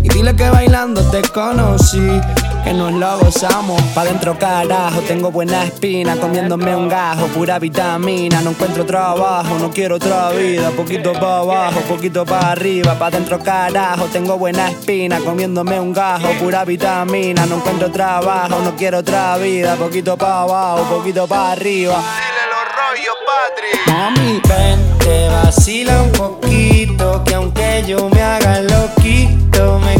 Y 0.05 0.07
dile 0.09 0.35
que 0.35 0.47
bailando 0.51 1.01
te 1.09 1.23
conocí, 1.23 2.21
que 2.63 2.73
nos 2.73 2.93
lo 2.93 3.17
gozamos. 3.17 3.81
Pa' 3.95 4.05
dentro 4.05 4.37
carajo, 4.37 5.01
tengo 5.01 5.31
buena 5.31 5.63
espina, 5.63 6.15
comiéndome 6.17 6.75
un 6.75 6.87
gajo, 6.87 7.25
pura 7.29 7.57
vitamina. 7.57 8.39
No 8.41 8.51
encuentro 8.51 8.85
trabajo, 8.85 9.57
no 9.59 9.71
quiero 9.71 9.95
otra 9.95 10.29
vida. 10.29 10.69
Poquito 10.69 11.11
pa' 11.13 11.39
abajo, 11.39 11.79
poquito 11.89 12.23
pa' 12.23 12.51
arriba. 12.51 12.93
Pa' 12.99 13.09
dentro 13.09 13.39
carajo, 13.39 14.05
tengo 14.05 14.37
buena 14.37 14.69
espina, 14.69 15.19
comiéndome 15.21 15.79
un 15.79 15.91
gajo, 15.91 16.27
pura 16.39 16.63
vitamina. 16.65 17.47
No 17.47 17.55
encuentro 17.55 17.89
trabajo, 17.89 18.59
no 18.63 18.75
quiero 18.75 18.99
otra 18.99 19.37
vida. 19.37 19.75
Poquito 19.75 20.15
pa' 20.15 20.43
abajo, 20.43 20.83
poquito 20.97 21.25
pa' 21.25 21.53
arriba. 21.53 21.95
Dile 21.95 22.43
los 22.53 22.65
rollos, 22.77 23.17
Patri. 23.25 23.91
Mami, 23.91 24.41
Ven, 24.47 24.99
te 24.99 25.29
vacila 25.29 26.03
un 26.03 26.11
poquito, 26.11 27.23
que 27.23 27.33
aunque 27.33 27.83
yo 27.87 28.07
me 28.07 28.21
haga 28.21 28.61
loquito, 28.61 29.44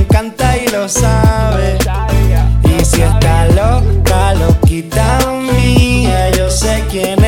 encanta 0.06 0.58
y 0.58 0.68
lo 0.68 0.88
sabe. 0.88 1.78
Y 2.64 2.86
si 2.86 3.02
está 3.02 3.48
loca, 3.48 4.34
loquita 4.36 5.20
mía, 5.32 6.30
yo 6.32 6.50
sé 6.50 6.84
quién 6.90 7.24
eres 7.24 7.25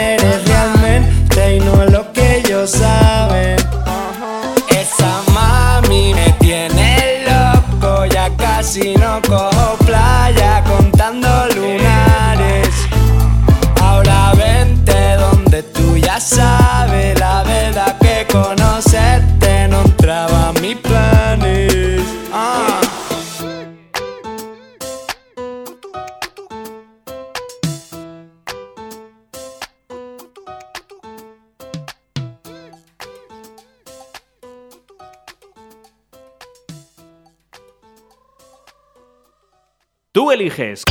eliges. 40.48 40.84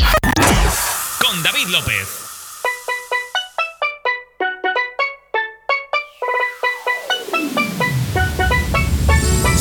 Con 1.19 1.43
David 1.43 1.69
López. 1.69 2.09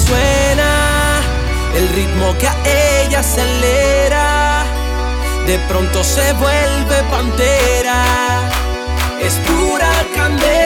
Suena 0.06 1.22
el 1.76 1.90
ritmo 1.90 2.38
que 2.38 2.48
a 2.48 2.56
ella 3.04 3.20
acelera. 3.20 4.66
De 5.48 5.60
pronto 5.70 6.04
se 6.04 6.34
vuelve 6.34 7.04
pantera. 7.10 8.50
Es 9.22 9.34
pura 9.48 9.92
candela. 10.14 10.65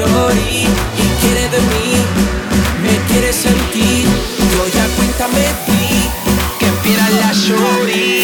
Shorty. 0.00 0.64
Y 0.98 1.06
quiere 1.20 1.48
de 1.48 1.60
mí, 1.70 1.94
me 2.82 2.94
quiere 3.08 3.32
sentir. 3.32 4.06
Yo 4.52 4.66
ya 4.68 4.86
cuéntame 4.96 5.44
vi 5.66 6.10
que 6.58 6.88
viera 6.88 7.08
la 7.10 7.32
shorty. 7.32 8.19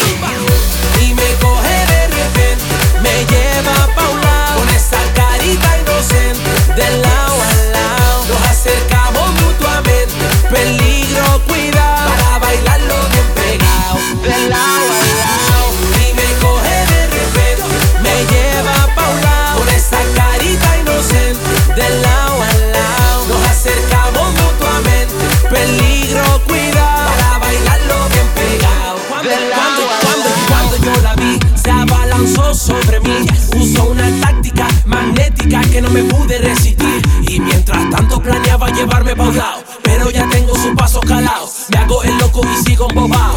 Me 35.96 36.04
pude 36.04 36.38
resistir. 36.38 37.02
Y 37.22 37.40
mientras 37.40 37.88
tanto 37.90 38.20
planeaba 38.20 38.68
llevarme 38.70 39.16
pa' 39.16 39.24
un 39.24 39.36
lado, 39.36 39.64
pero 39.82 40.10
ya 40.10 40.28
tengo 40.28 40.54
su 40.54 40.74
paso 40.74 41.00
calado. 41.00 41.48
Me 41.68 41.78
hago 41.78 42.02
el 42.02 42.16
loco 42.18 42.42
y 42.44 42.64
sigo 42.64 42.88
embobado. 42.90 43.36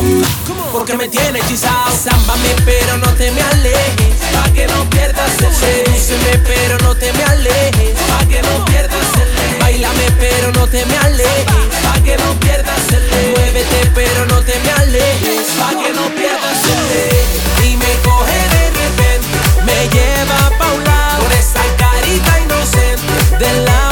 Porque 0.71 0.95
me 0.97 1.07
tiene 1.07 1.39
hechizado. 1.39 1.91
Sámbame, 1.91 2.49
pero 2.65 2.97
no 2.97 3.07
te 3.13 3.31
me 3.31 3.41
alejes. 3.41 4.15
Pa' 4.33 4.51
que 4.51 4.67
no 4.67 4.89
pierdas 4.89 5.31
el 5.41 5.55
Sedúceme, 5.55 6.37
pero 6.45 6.77
no 6.79 6.95
te 6.95 7.13
me 7.13 7.23
alejes. 7.23 7.97
Pa' 8.09 8.25
que 8.27 8.41
no 8.41 8.65
pierdas 8.65 9.07
el 9.21 9.59
Bailame, 9.59 10.11
pero 10.19 10.51
no 10.51 10.67
te 10.67 10.85
me 10.85 10.97
alejes. 10.97 11.45
Pa' 11.83 12.01
que 12.03 12.17
no 12.17 12.39
pierdas 12.39 12.91
el 12.91 13.03
Muévete, 13.31 13.91
pero 13.95 14.25
no 14.25 14.41
te 14.41 14.59
me 14.59 14.71
alejes. 14.71 15.47
Pa' 15.59 15.69
que 15.81 15.93
no 15.93 16.05
pierdas 16.15 16.59
el 16.73 17.65
Y 17.67 17.77
me 17.77 17.91
coge 18.03 18.39
de 18.55 18.65
repente, 18.81 19.37
me 19.65 19.79
lleva 19.95 20.57
pa' 20.57 20.73
un 20.73 20.83
lado. 20.83 20.98
Con 23.39 23.47
esa 23.47 23.55
carita 23.55 23.59
inocente, 23.59 23.88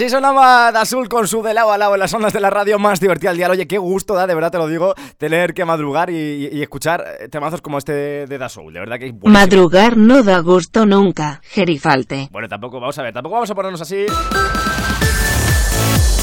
Así 0.00 0.08
sonaba 0.08 0.68
Azul 0.68 1.10
con 1.10 1.28
su 1.28 1.42
de 1.42 1.52
lado 1.52 1.72
a 1.72 1.76
lado 1.76 1.92
en 1.92 2.00
las 2.00 2.14
ondas 2.14 2.32
de 2.32 2.40
la 2.40 2.48
radio 2.48 2.78
más 2.78 3.00
divertida 3.00 3.28
del 3.28 3.36
día. 3.36 3.50
Oye, 3.50 3.68
qué 3.68 3.76
gusto 3.76 4.14
da, 4.14 4.26
de 4.26 4.34
verdad 4.34 4.50
te 4.50 4.56
lo 4.56 4.66
digo, 4.66 4.94
tener 5.18 5.52
que 5.52 5.66
madrugar 5.66 6.08
y, 6.08 6.62
escuchar 6.62 7.04
eh, 7.20 7.28
temazos 7.28 7.60
como 7.60 7.76
este 7.76 8.26
de 8.26 8.38
Da 8.38 8.48
Soul. 8.48 8.72
De 8.72 8.80
verdad 8.80 8.98
que 8.98 9.08
es. 9.08 9.14
Madrugar 9.24 9.98
no 9.98 10.22
da 10.22 10.38
gusto 10.38 10.86
nunca, 10.86 11.42
Gerifalte. 11.44 12.30
Bueno, 12.32 12.48
tampoco, 12.48 12.80
vamos 12.80 12.98
a 12.98 13.02
ver, 13.02 13.12
tampoco 13.12 13.34
vamos 13.34 13.50
a 13.50 13.54
ponernos 13.54 13.82
así. 13.82 14.06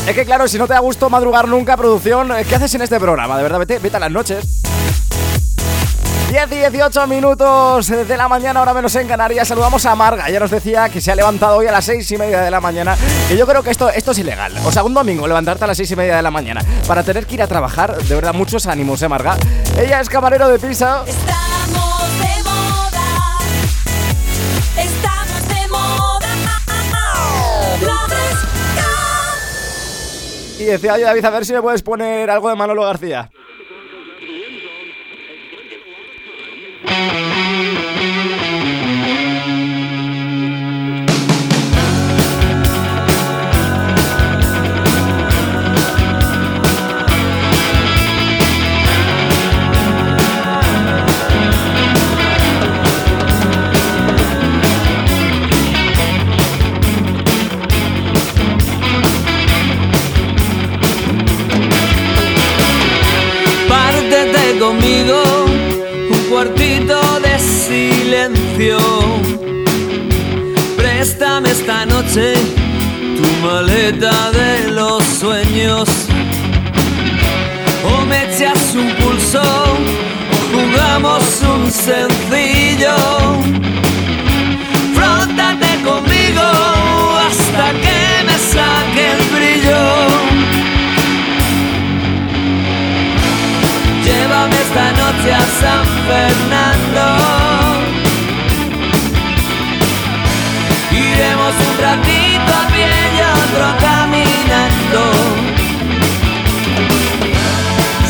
Es 0.08 0.16
que 0.16 0.26
claro, 0.26 0.48
si 0.48 0.58
no 0.58 0.66
te 0.66 0.74
da 0.74 0.80
gusto 0.80 1.08
madrugar 1.12 1.48
nunca, 1.48 1.78
producción, 1.78 2.30
¿qué 2.50 2.56
haces 2.56 2.74
en 2.74 2.82
este 2.82 3.00
programa? 3.00 3.38
De 3.38 3.44
verdad, 3.44 3.60
vete, 3.60 3.78
vete 3.78 3.98
a 3.98 4.00
las 4.00 4.12
noches. 4.12 4.67
10 6.38 6.52
y 6.52 6.56
18 6.70 7.08
minutos 7.08 7.88
de 7.88 8.16
la 8.16 8.28
mañana, 8.28 8.60
ahora 8.60 8.72
menos 8.72 8.96
en 8.96 9.08
Canarias. 9.08 9.48
Saludamos 9.48 9.84
a 9.88 9.96
Marga. 9.96 10.30
Ya 10.30 10.40
nos 10.40 10.52
decía 10.52 10.88
que 10.88 11.02
se 11.02 11.12
ha 11.12 11.16
levantado 11.16 11.58
hoy 11.58 11.66
a 11.66 11.72
las 11.72 11.86
6 11.86 12.12
y 12.12 12.18
media 12.20 12.42
de 12.42 12.52
la 12.52 12.62
mañana. 12.62 12.96
Y 13.32 13.36
yo 13.36 13.48
creo 13.48 13.64
que 13.64 13.72
esto, 13.72 13.90
esto 13.90 14.12
es 14.12 14.20
ilegal. 14.20 14.54
O 14.64 14.72
sea, 14.72 14.84
un 14.84 14.94
domingo 14.94 15.28
levantarte 15.28 15.64
a 15.64 15.68
las 15.68 15.78
6 15.78 15.90
y 15.90 15.96
media 15.96 16.16
de 16.16 16.22
la 16.22 16.30
mañana 16.30 16.62
para 16.88 17.02
tener 17.02 17.26
que 17.26 17.34
ir 17.34 17.42
a 17.42 17.48
trabajar. 17.48 17.98
De 17.98 18.14
verdad, 18.14 18.36
muchos 18.36 18.68
ánimos, 18.68 19.02
¿eh, 19.02 19.10
Marga? 19.10 19.36
Ella 19.80 20.00
es 20.00 20.10
camarero 20.10 20.48
de 20.48 20.60
pizza. 20.60 21.06
Estamos 21.08 22.20
de 22.20 22.44
moda. 22.44 23.40
Estamos 24.78 25.48
de 25.48 25.68
moda. 25.70 26.22
Y 30.60 30.66
decía, 30.66 30.94
oye, 30.94 31.04
David, 31.04 31.26
a 31.26 31.30
ver 31.32 31.46
si 31.48 31.54
me 31.54 31.64
puedes 31.64 31.82
poner 31.82 32.30
algo 32.30 32.50
de 32.50 32.56
Manolo 32.56 32.84
García. 32.84 33.32
Noche 71.88 72.34
tu 73.16 73.46
maleta 73.46 74.32
de 74.32 74.72
los 74.72 75.04
sueños. 75.04 75.90
O 77.84 78.06
me 78.06 78.24
echas 78.26 78.76
un 78.76 78.90
pulso 78.96 79.42
o 79.42 80.38
jugamos 80.54 81.24
un 81.56 81.72
sencillo. 81.72 82.96
Frótate 84.96 85.72
conmigo 85.84 86.48
hasta 87.28 87.72
que 87.84 88.00
me 88.28 88.38
saque 88.54 89.04
el 89.16 89.22
brillo. 89.36 89.84
Llévame 94.06 94.56
esta 94.68 94.92
noche 95.02 95.34
a 95.34 95.46
San 95.62 95.86
Fernando. 96.08 96.77
Pie 102.78 102.94
y 103.16 103.22
otro 103.42 103.66
caminando. 103.88 105.02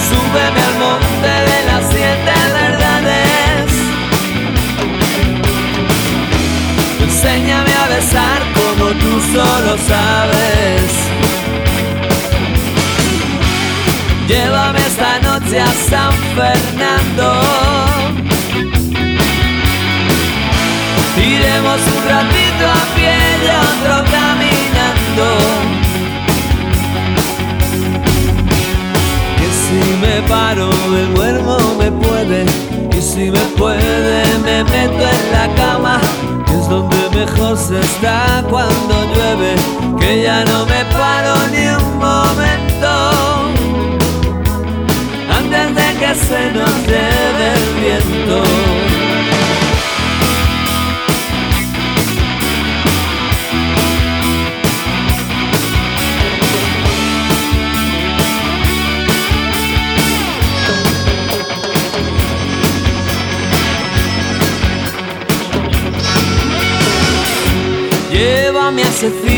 Súbeme 0.07 0.61
al 0.69 0.75
monte 0.85 1.31
de 1.49 1.59
las 1.69 1.83
siete 1.93 2.35
verdades. 2.61 3.65
Enséñame 7.05 7.73
a 7.83 7.87
besar 7.95 8.39
como 8.59 8.85
tú 9.01 9.13
solo 9.33 9.71
sabes. 9.91 10.91
Llévame 14.27 14.79
esta 14.79 15.19
noche 15.19 15.59
a 15.61 15.73
San 15.89 16.13
Fernando. 16.35 17.27
Iremos 21.17 21.81
un 21.95 22.03
ratito 22.13 22.65
a 22.81 22.83
pie 22.95 23.15
y 23.43 23.49
otro 23.71 23.95
que 29.37 29.49
si 29.61 29.79
me 30.01 30.21
paro, 30.27 30.69
me 30.91 31.03
muermo, 31.15 31.57
me 31.79 31.91
puede. 31.91 32.45
Y 32.95 33.01
si 33.01 33.31
me 33.31 33.39
puede, 33.57 34.23
me 34.45 34.63
meto 34.63 35.03
en 35.15 35.31
la 35.31 35.55
cama. 35.55 35.99
Que 36.45 36.53
es 36.53 36.69
donde 36.69 37.09
mejor 37.15 37.57
se 37.57 37.79
está 37.79 38.43
cuando 38.49 38.93
llueve. 39.13 39.55
Que 39.99 40.21
ya 40.23 40.45
no 40.45 40.65
me 40.67 40.85
paro 40.85 41.35
ni 41.51 41.65
un 41.67 41.97
momento. 41.97 42.91
Antes 45.39 45.75
de 45.75 45.99
que 45.99 46.15
se 46.15 46.51
nos 46.51 46.75
lleve 46.85 47.45
el 47.55 47.65
viento. 47.81 48.43
Llévame 68.99 69.29
a 69.29 69.36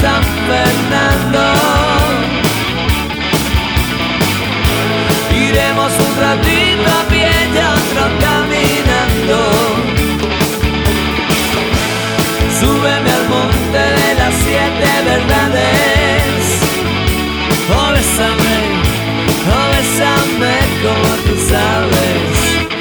San 0.00 0.22
Fernando. 0.48 1.44
Iremos 5.34 5.92
un 5.98 6.20
ratito 6.20 6.90
a 6.90 7.02
pie 7.08 7.30
y 7.52 7.58
otro 7.58 8.02
caminando. 8.18 9.38
Súbeme 12.58 13.10
al 13.10 13.28
monte 13.28 13.78
de 13.78 14.14
las 14.14 14.34
siete 14.34 14.90
verdades. 15.04 16.40
Oh, 17.76 17.92
bésame, 17.92 18.56
oh, 19.52 19.66
bésame 19.76 20.54
como 20.82 21.10
tú 21.24 21.34
sabes. 21.48 22.40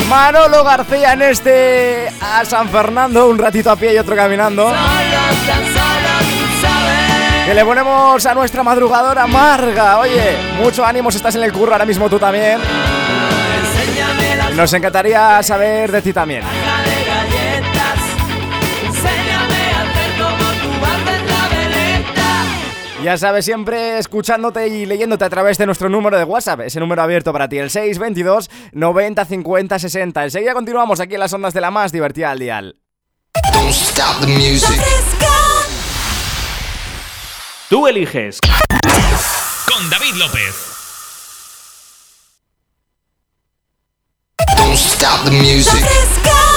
Manolo 0.09 0.63
García 0.63 1.13
en 1.13 1.21
este 1.21 2.09
a 2.19 2.43
San 2.43 2.69
Fernando, 2.69 3.27
un 3.27 3.37
ratito 3.37 3.69
a 3.71 3.75
pie 3.75 3.93
y 3.93 3.97
otro 3.97 4.15
caminando. 4.15 4.63
Solo, 4.63 4.75
tan. 5.47 5.68
Que 7.49 7.55
le 7.55 7.65
ponemos 7.65 8.23
a 8.27 8.35
nuestra 8.35 8.61
madrugadora 8.61 9.25
Marga. 9.25 9.97
Oye, 9.97 10.37
mucho 10.61 10.85
ánimo 10.85 11.09
si 11.09 11.17
estás 11.17 11.33
en 11.33 11.41
el 11.41 11.51
curro 11.51 11.71
ahora 11.71 11.83
mismo 11.83 12.07
tú 12.07 12.19
también. 12.19 12.59
Enséñame 12.61 14.35
la 14.35 14.49
Nos 14.51 14.71
encantaría 14.71 15.41
saber 15.41 15.91
de 15.91 16.01
ti 16.03 16.13
también. 16.13 16.43
Ya 23.03 23.17
sabes, 23.17 23.45
siempre 23.45 23.97
escuchándote 23.97 24.67
y 24.67 24.85
leyéndote 24.85 25.25
a 25.25 25.29
través 25.31 25.57
de 25.57 25.65
nuestro 25.65 25.89
número 25.89 26.19
de 26.19 26.25
WhatsApp, 26.25 26.59
ese 26.59 26.79
número 26.79 27.01
abierto 27.01 27.33
para 27.33 27.49
ti, 27.49 27.57
el 27.57 27.71
622 27.71 28.51
90 28.73 29.25
50 29.25 29.79
60. 29.79 30.23
Enseguida 30.23 30.53
continuamos 30.53 30.99
aquí 30.99 31.15
en 31.15 31.21
las 31.21 31.33
ondas 31.33 31.55
de 31.55 31.61
la 31.61 31.71
más 31.71 31.91
divertida 31.91 32.29
al 32.29 32.37
dial. 32.37 32.75
Don't 33.51 33.71
stop 33.71 34.19
the 34.21 34.27
music. 34.27 34.79
Tú 37.69 37.85
eliges. 37.85 38.39
Con 39.67 39.89
David 39.91 40.15
López. 40.15 40.55
Don't 44.57 44.75
stop 44.75 45.23
the 45.25 45.31
music. 45.31 46.48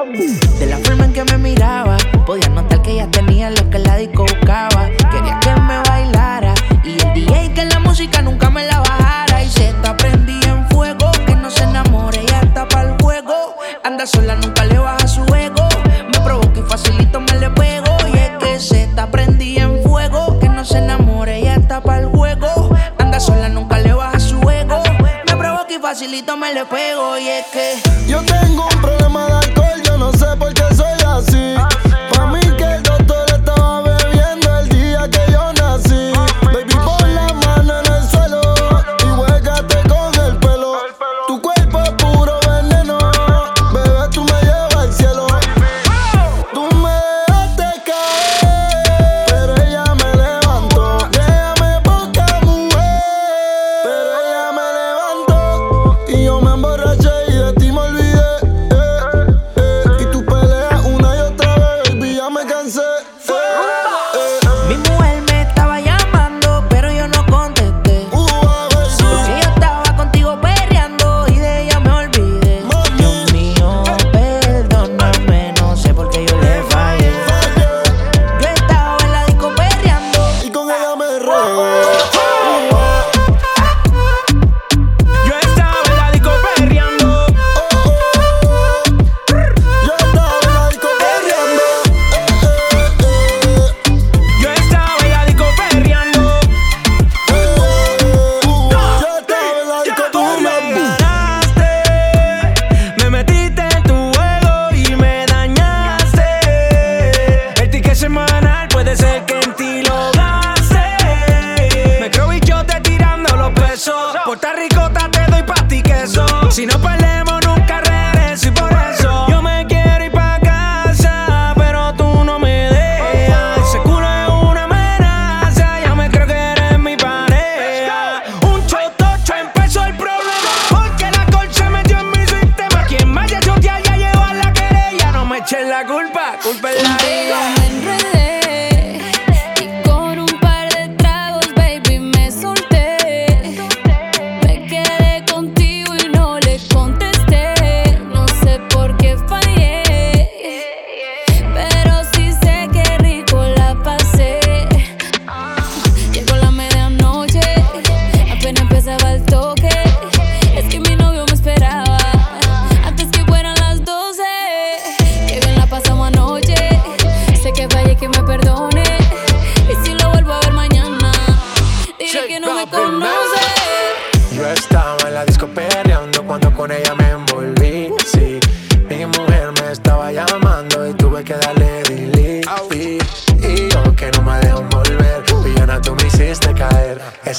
De 0.00 0.64
la 0.64 0.78
forma 0.78 1.04
en 1.04 1.12
que 1.12 1.22
me 1.24 1.36
miraba, 1.36 1.98
podía 2.24 2.48
notar 2.48 2.80
que 2.80 2.92
ella 2.92 3.10
tenía 3.10 3.50
lo 3.50 3.68
que 3.68 3.78
la 3.80 3.96
disco 3.96 4.22
buscaba. 4.22 4.88
Quería 5.10 5.38
que 5.40 5.54
me 5.60 5.78
bailara 5.86 6.54
y 6.82 6.92
el 6.92 7.12
DJ 7.12 7.52
que 7.52 7.66
la 7.66 7.80
música 7.80 8.22
nunca 8.22 8.48
me 8.48 8.64
la 8.64 8.80
bajara. 8.80 9.44
Y 9.44 9.50
se 9.50 9.74
prendida 9.98 10.48
en 10.48 10.66
fuego, 10.70 11.10
que 11.26 11.34
no 11.34 11.50
se 11.50 11.64
enamore, 11.64 12.20
ella 12.20 12.40
está 12.40 12.66
para 12.66 12.94
el 12.94 13.02
juego. 13.02 13.56
Anda 13.84 14.06
sola, 14.06 14.36
nunca 14.36 14.64
le 14.64 14.78
baja 14.78 15.06
su 15.06 15.22
ego. 15.34 15.68
Me 16.10 16.20
provoca 16.20 16.60
y 16.60 16.62
facilito 16.62 17.20
me 17.20 17.34
le 17.38 17.50
pego. 17.50 17.94
Y 18.10 18.16
es 18.16 18.30
que 18.38 18.58
se 18.58 18.84
está 18.84 19.10
prendida 19.10 19.64
en 19.64 19.82
fuego, 19.82 20.38
que 20.40 20.48
no 20.48 20.64
se 20.64 20.78
enamore, 20.78 21.40
ella 21.40 21.56
está 21.56 21.82
para 21.82 22.00
el 22.00 22.06
juego. 22.06 22.74
Anda 22.96 23.20
sola, 23.20 23.50
nunca 23.50 23.78
le 23.78 23.92
baja 23.92 24.18
su 24.18 24.40
ego. 24.48 24.82
Me 25.26 25.36
provoca 25.36 25.74
y 25.74 25.78
facilito 25.78 26.38
me 26.38 26.54
le 26.54 26.64
pego. 26.64 27.18
Y 27.18 27.28
es 27.28 27.46
que. 27.52 27.89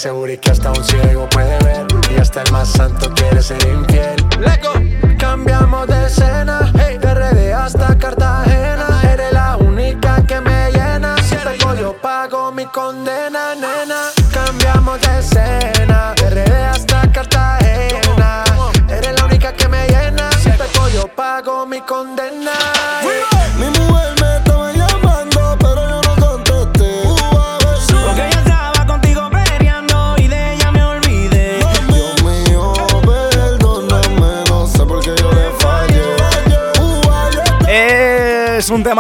Seguro 0.01 0.33
que 0.41 0.49
hasta 0.49 0.71
un 0.71 0.83
ciego 0.83 1.29
puede 1.29 1.59
ver 1.63 1.85
y 2.09 2.19
hasta 2.19 2.41
el 2.41 2.51
más 2.51 2.69
santo 2.69 3.13
quiere 3.13 3.39
ser 3.39 3.61
infiel. 3.67 3.90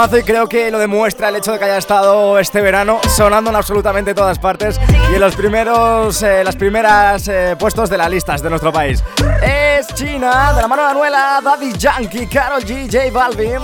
Temazo 0.01 0.17
y 0.17 0.23
creo 0.23 0.47
que 0.47 0.71
lo 0.71 0.79
demuestra 0.79 1.29
el 1.29 1.35
hecho 1.35 1.51
de 1.51 1.59
que 1.59 1.65
haya 1.65 1.77
estado 1.77 2.39
este 2.39 2.59
verano 2.59 2.99
sonando 3.07 3.51
en 3.51 3.55
absolutamente 3.55 4.15
todas 4.15 4.39
partes 4.39 4.79
y 5.11 5.15
en 5.15 5.19
los 5.19 5.35
primeros, 5.35 6.23
eh, 6.23 6.43
las 6.43 6.55
primeras 6.55 7.27
eh, 7.27 7.55
puestos 7.59 7.87
de 7.89 7.97
las 7.97 8.09
listas 8.09 8.41
de 8.41 8.49
nuestro 8.49 8.71
país. 8.71 9.03
Es 9.43 9.87
China, 9.93 10.53
de 10.53 10.61
la 10.61 10.67
mano 10.67 10.83
de 10.83 10.89
Anuela, 10.89 11.39
Daddy 11.43 11.73
Yankee, 11.77 12.25
Karol 12.25 12.63
G, 12.63 12.85
J 12.85 13.11
Balvin, 13.11 13.59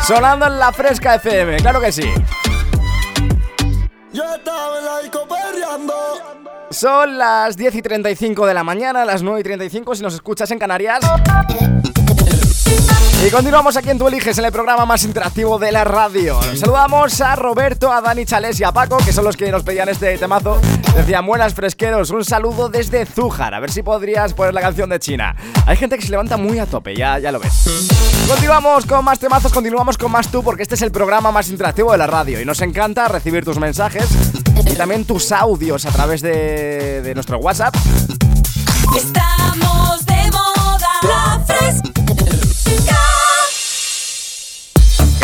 sonando 0.00 0.46
en 0.46 0.58
la 0.58 0.72
fresca 0.72 1.16
FM, 1.16 1.56
claro 1.56 1.80
que 1.80 1.92
sí. 1.92 2.10
Son 6.70 7.18
las 7.18 7.56
10 7.56 7.74
y 7.74 7.82
35 7.82 8.46
de 8.46 8.54
la 8.54 8.64
mañana, 8.64 9.04
las 9.04 9.22
9 9.22 9.40
y 9.40 9.42
35 9.42 9.94
si 9.94 10.02
nos 10.02 10.14
escuchas 10.14 10.50
en 10.52 10.58
Canarias. 10.58 11.00
Y 13.26 13.30
continuamos 13.30 13.76
aquí 13.76 13.90
en 13.90 13.98
Tú 13.98 14.06
Eliges, 14.06 14.38
en 14.38 14.44
el 14.44 14.52
programa 14.52 14.86
más 14.86 15.02
interactivo 15.02 15.58
de 15.58 15.72
la 15.72 15.82
radio. 15.82 16.40
Saludamos 16.54 17.20
a 17.20 17.34
Roberto, 17.34 17.92
a 17.92 18.00
Dani 18.00 18.24
Chales 18.24 18.60
y 18.60 18.64
a 18.64 18.70
Paco, 18.70 18.96
que 18.98 19.12
son 19.12 19.24
los 19.24 19.36
que 19.36 19.50
nos 19.50 19.64
pedían 19.64 19.88
este 19.88 20.16
temazo. 20.18 20.60
Decían, 20.96 21.26
buenas 21.26 21.52
fresqueros, 21.52 22.10
un 22.10 22.24
saludo 22.24 22.68
desde 22.68 23.04
Zújar. 23.06 23.54
A 23.54 23.60
ver 23.60 23.72
si 23.72 23.82
podrías 23.82 24.34
poner 24.34 24.54
la 24.54 24.60
canción 24.60 24.88
de 24.88 25.00
China. 25.00 25.34
Hay 25.66 25.76
gente 25.76 25.96
que 25.98 26.04
se 26.04 26.10
levanta 26.10 26.36
muy 26.36 26.60
a 26.60 26.66
tope, 26.66 26.94
ya, 26.94 27.18
ya 27.18 27.32
lo 27.32 27.40
ves. 27.40 27.64
Continuamos 28.28 28.86
con 28.86 29.04
más 29.04 29.18
temazos, 29.18 29.52
continuamos 29.52 29.98
con 29.98 30.12
más 30.12 30.28
tú, 30.28 30.44
porque 30.44 30.62
este 30.62 30.76
es 30.76 30.82
el 30.82 30.92
programa 30.92 31.32
más 31.32 31.48
interactivo 31.50 31.90
de 31.90 31.98
la 31.98 32.06
radio. 32.06 32.40
Y 32.40 32.44
nos 32.44 32.62
encanta 32.62 33.08
recibir 33.08 33.44
tus 33.44 33.58
mensajes 33.58 34.06
y 34.64 34.74
también 34.74 35.04
tus 35.04 35.32
audios 35.32 35.86
a 35.86 35.90
través 35.90 36.22
de, 36.22 37.02
de 37.02 37.14
nuestro 37.14 37.38
WhatsApp. 37.38 37.74
Estamos 38.96 39.27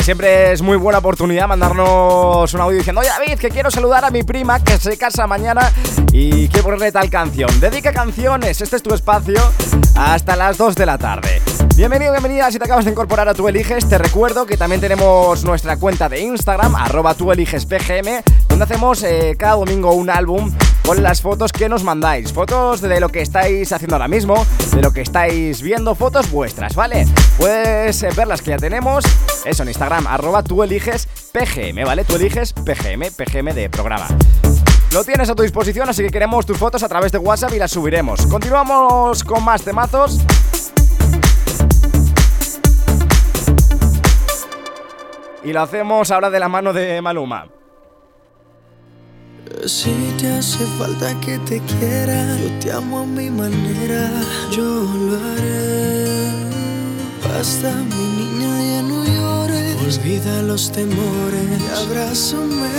siempre 0.04 0.52
es 0.52 0.60
muy 0.60 0.76
buena 0.76 0.98
oportunidad 0.98 1.48
mandarnos 1.48 2.52
un 2.52 2.60
audio 2.60 2.76
diciendo 2.76 3.00
Oye 3.00 3.08
David, 3.08 3.38
que 3.38 3.48
quiero 3.48 3.70
saludar 3.70 4.04
a 4.04 4.10
mi 4.10 4.22
prima 4.22 4.62
que 4.62 4.76
se 4.76 4.98
casa 4.98 5.26
mañana 5.26 5.72
y 6.12 6.46
quiero 6.48 6.64
ponerle 6.64 6.92
tal 6.92 7.08
canción. 7.08 7.48
Dedica 7.58 7.90
canciones, 7.90 8.60
este 8.60 8.76
es 8.76 8.82
tu 8.82 8.92
espacio 8.92 9.40
hasta 9.96 10.36
las 10.36 10.58
2 10.58 10.74
de 10.74 10.86
la 10.86 10.98
tarde 10.98 11.40
Bienvenido, 11.74 12.12
bienvenida, 12.12 12.50
si 12.50 12.58
te 12.58 12.66
acabas 12.66 12.84
de 12.84 12.90
incorporar 12.90 13.28
a 13.28 13.34
Tu 13.34 13.48
Eliges 13.48 13.88
Te 13.88 13.96
recuerdo 13.96 14.44
que 14.44 14.56
también 14.56 14.80
tenemos 14.80 15.42
nuestra 15.44 15.76
cuenta 15.76 16.08
de 16.08 16.20
Instagram, 16.20 16.74
arroba 16.76 17.14
Tu 17.14 17.32
Eliges 17.32 17.64
PGM 17.64 18.22
Donde 18.48 18.64
hacemos 18.64 19.02
eh, 19.04 19.36
cada 19.38 19.54
domingo 19.54 19.92
un 19.92 20.10
álbum 20.10 20.52
con 20.84 21.02
las 21.02 21.22
fotos 21.22 21.50
que 21.50 21.68
nos 21.68 21.82
mandáis. 21.82 22.32
Fotos 22.32 22.80
de 22.80 23.00
lo 23.00 23.08
que 23.08 23.22
estáis 23.22 23.72
haciendo 23.72 23.96
ahora 23.96 24.08
mismo, 24.08 24.46
de 24.74 24.82
lo 24.82 24.92
que 24.92 25.00
estáis 25.00 25.62
viendo, 25.62 25.94
fotos 25.94 26.30
vuestras, 26.30 26.74
¿vale? 26.74 27.06
Puedes 27.38 28.02
eh, 28.02 28.10
ver 28.14 28.28
las 28.28 28.42
que 28.42 28.50
ya 28.50 28.58
tenemos, 28.58 29.04
eso 29.44 29.62
en 29.62 29.68
Instagram, 29.70 29.93
arroba 29.98 30.42
tú 30.42 30.62
eliges 30.62 31.08
PGM, 31.32 31.84
¿vale? 31.84 32.04
Tú 32.04 32.16
eliges 32.16 32.52
PGM, 32.52 33.12
PGM 33.16 33.54
de 33.54 33.70
programa. 33.70 34.08
Lo 34.92 35.04
tienes 35.04 35.28
a 35.28 35.34
tu 35.34 35.42
disposición, 35.42 35.88
así 35.88 36.02
que 36.02 36.10
queremos 36.10 36.46
tus 36.46 36.56
fotos 36.56 36.82
a 36.82 36.88
través 36.88 37.12
de 37.12 37.18
WhatsApp 37.18 37.52
y 37.54 37.58
las 37.58 37.70
subiremos. 37.70 38.26
Continuamos 38.26 39.24
con 39.24 39.44
más 39.44 39.62
temazos. 39.62 40.20
Y 45.42 45.52
lo 45.52 45.62
hacemos 45.62 46.10
ahora 46.10 46.30
de 46.30 46.40
la 46.40 46.48
mano 46.48 46.72
de 46.72 47.02
Maluma. 47.02 47.48
Si 49.66 49.92
te 50.18 50.28
hace 50.30 50.64
falta 50.78 51.18
que 51.20 51.38
te 51.38 51.60
quiera, 51.60 52.36
yo 52.36 52.58
te 52.60 52.72
amo 52.72 53.00
a 53.00 53.06
mi 53.06 53.30
manera, 53.30 54.10
yo 54.50 54.62
lo 54.62 55.16
haré. 55.16 56.30
Basta, 57.28 57.72
mi 57.72 58.04
niña, 58.16 58.62
ya 58.62 58.82
no 58.82 59.04
llores. 59.04 59.23
Olvida 59.84 60.40
los 60.40 60.72
temores 60.72 61.60
abrázame. 61.76 62.70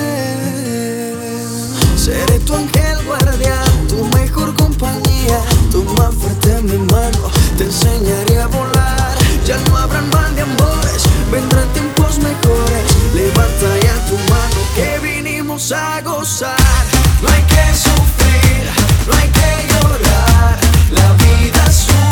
Seré 1.95 2.39
tu 2.39 2.55
ángel 2.55 2.97
guardián, 3.05 3.87
tu 3.87 4.03
mejor 4.17 4.55
compañía. 4.55 5.39
Tu 5.71 5.83
más 5.83 6.15
fuerte 6.15 6.61
mi 6.63 6.77
mano, 6.77 7.29
te 7.57 7.65
enseñaré 7.65 8.41
a 8.41 8.47
volar. 8.47 9.15
Ya 9.45 9.57
no 9.69 9.77
habrán 9.77 10.09
mal 10.09 10.35
de 10.35 10.41
amores, 10.41 11.03
vendrán 11.31 11.67
tiempos 11.73 12.17
mejores. 12.17 12.83
Levanta 13.13 13.69
ya 13.83 13.95
tu 14.07 14.15
mano 14.31 14.59
que 14.75 14.99
vinimos 14.99 15.71
a 15.71 16.01
gozar. 16.01 16.85
No 17.21 17.29
hay 17.29 17.43
que 17.43 17.65
sufrir, 17.77 18.65
no 19.07 19.13
hay 19.13 19.29
que 19.29 19.67
llorar. 19.73 20.57
La 20.91 21.13
vida 21.23 21.65
es 21.69 21.87
una 21.87 22.04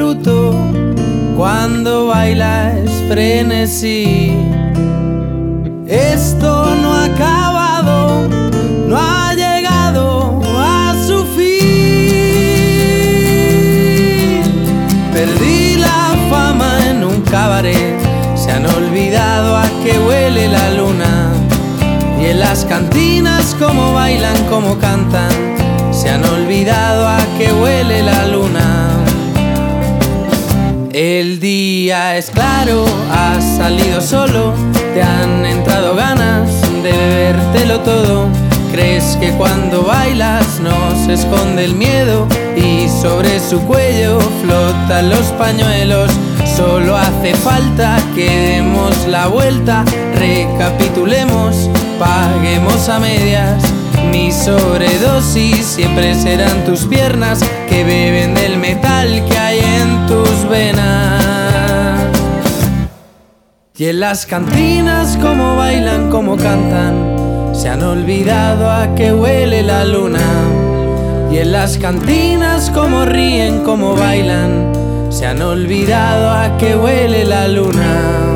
luto 0.00 0.54
cuando 1.36 2.06
bailas 2.06 2.90
frenesí. 3.06 4.34
Esto 5.86 6.74
no 6.82 6.94
ha 6.94 7.04
acabado, 7.04 8.26
no 8.88 8.96
ha 8.96 9.34
llegado 9.34 10.40
a 10.56 10.94
su 11.06 11.18
fin. 11.36 12.00
Perdí 15.12 15.76
la 15.76 16.16
fama 16.30 16.70
en 16.90 17.04
un 17.04 17.20
cabaret, 17.20 17.98
se 18.36 18.52
han 18.52 18.64
olvidado 18.64 19.54
a 19.56 19.66
qué 19.82 19.98
huele 19.98 20.48
la 20.48 20.70
luna. 20.78 21.12
Y 22.22 22.24
en 22.32 22.40
las 22.40 22.64
cantinas 22.64 23.54
como 23.58 23.92
bailan, 23.92 24.38
como 24.48 24.78
cantan, 24.78 25.34
se 25.92 26.08
han 26.08 26.24
olvidado 26.24 27.06
a 27.06 27.18
qué 27.36 27.52
huele 27.52 28.02
la 28.02 28.26
luna. 28.28 28.69
El 30.92 31.38
día 31.38 32.16
es 32.16 32.30
claro, 32.30 32.84
has 33.12 33.44
salido 33.56 34.00
solo, 34.00 34.52
te 34.92 35.00
han 35.00 35.46
entrado 35.46 35.94
ganas 35.94 36.50
de 36.82 36.90
bebértelo 36.90 37.78
todo. 37.80 38.26
Crees 38.72 39.16
que 39.20 39.30
cuando 39.34 39.84
bailas 39.84 40.58
no 40.58 40.74
se 41.06 41.12
esconde 41.12 41.64
el 41.64 41.74
miedo 41.74 42.26
y 42.56 42.88
sobre 42.88 43.38
su 43.38 43.60
cuello 43.60 44.18
flotan 44.42 45.10
los 45.10 45.26
pañuelos. 45.38 46.10
Solo 46.56 46.96
hace 46.96 47.34
falta 47.34 47.96
que 48.16 48.28
demos 48.28 49.06
la 49.06 49.28
vuelta, 49.28 49.84
recapitulemos, 50.16 51.70
paguemos 52.00 52.88
a 52.88 52.98
medias. 52.98 53.62
Mi 54.10 54.32
sobredosis 54.32 55.64
siempre 55.64 56.14
serán 56.14 56.64
tus 56.64 56.86
piernas 56.86 57.40
que 57.68 57.84
beben 57.84 58.34
del 58.34 58.56
metal 58.56 59.24
que 59.28 59.38
hay 59.38 59.58
en 59.60 60.06
tus 60.06 60.48
venas. 60.48 62.00
Y 63.76 63.86
en 63.86 64.00
las 64.00 64.26
cantinas 64.26 65.16
como 65.16 65.56
bailan, 65.56 66.10
como 66.10 66.36
cantan, 66.36 67.54
se 67.54 67.68
han 67.68 67.82
olvidado 67.82 68.68
a 68.70 68.94
qué 68.94 69.12
huele 69.12 69.62
la 69.62 69.84
luna. 69.84 70.20
Y 71.30 71.38
en 71.38 71.52
las 71.52 71.78
cantinas 71.78 72.70
como 72.70 73.04
ríen, 73.04 73.62
como 73.62 73.94
bailan, 73.94 74.72
se 75.10 75.26
han 75.26 75.40
olvidado 75.40 76.30
a 76.30 76.56
qué 76.58 76.76
huele 76.76 77.24
la 77.24 77.48
luna. 77.48 78.29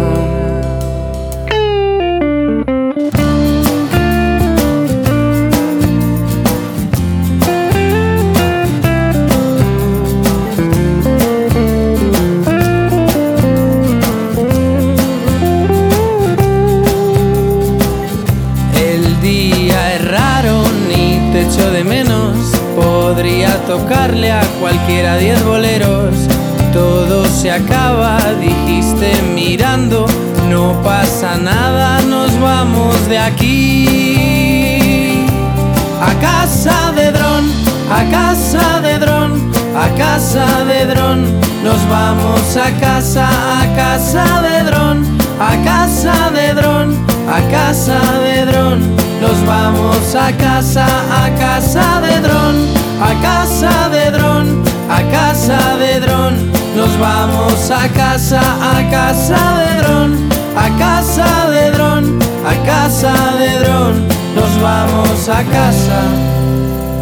De 47.86 48.46
dron. 48.46 48.80
Nos 49.20 49.46
vamos 49.46 50.14
a 50.14 50.32
casa, 50.32 50.86
a 50.86 51.28
casa 51.36 52.00
de 52.00 52.20
dron, 52.20 52.66
a 53.00 53.20
casa 53.20 53.88
de 53.90 54.10
dron, 54.10 54.62
a 54.88 55.02
casa 55.10 55.76
de 55.76 56.00
dron. 56.00 56.52
Nos 56.74 56.98
vamos 56.98 57.70
a 57.70 57.88
casa, 57.88 58.40
a 58.40 58.90
casa 58.90 59.58
de 59.58 59.82
dron, 59.82 60.28
a 60.56 60.78
casa 60.78 61.50
de 61.50 61.70
dron, 61.72 62.18
a 62.46 62.66
casa 62.66 63.12
de 63.36 63.58
dron. 63.58 64.08
Nos 64.34 64.62
vamos 64.62 65.28
a 65.28 65.44
casa. 65.44 66.00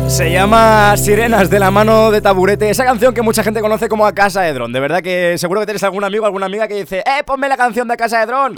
Se 0.08 0.30
llama 0.32 0.96
Sirenas 0.96 1.48
de 1.48 1.60
la 1.60 1.70
mano 1.70 2.10
de 2.10 2.20
taburete. 2.20 2.68
Esa 2.68 2.84
canción 2.84 3.14
que 3.14 3.22
mucha 3.22 3.44
gente 3.44 3.60
conoce 3.60 3.88
como 3.88 4.04
A 4.04 4.12
Casa 4.12 4.42
de 4.42 4.52
Dron. 4.52 4.70
De 4.70 4.78
verdad 4.78 5.00
que 5.00 5.38
seguro 5.38 5.60
que 5.60 5.66
tienes 5.66 5.82
algún 5.84 6.04
amigo, 6.04 6.26
alguna 6.26 6.46
amiga 6.46 6.68
que 6.68 6.74
dice, 6.74 6.98
¡eh, 6.98 7.22
ponme 7.24 7.48
la 7.48 7.56
canción 7.56 7.88
de 7.88 7.94
A 7.94 7.96
Casa 7.96 8.18
de 8.20 8.26
Dron! 8.26 8.54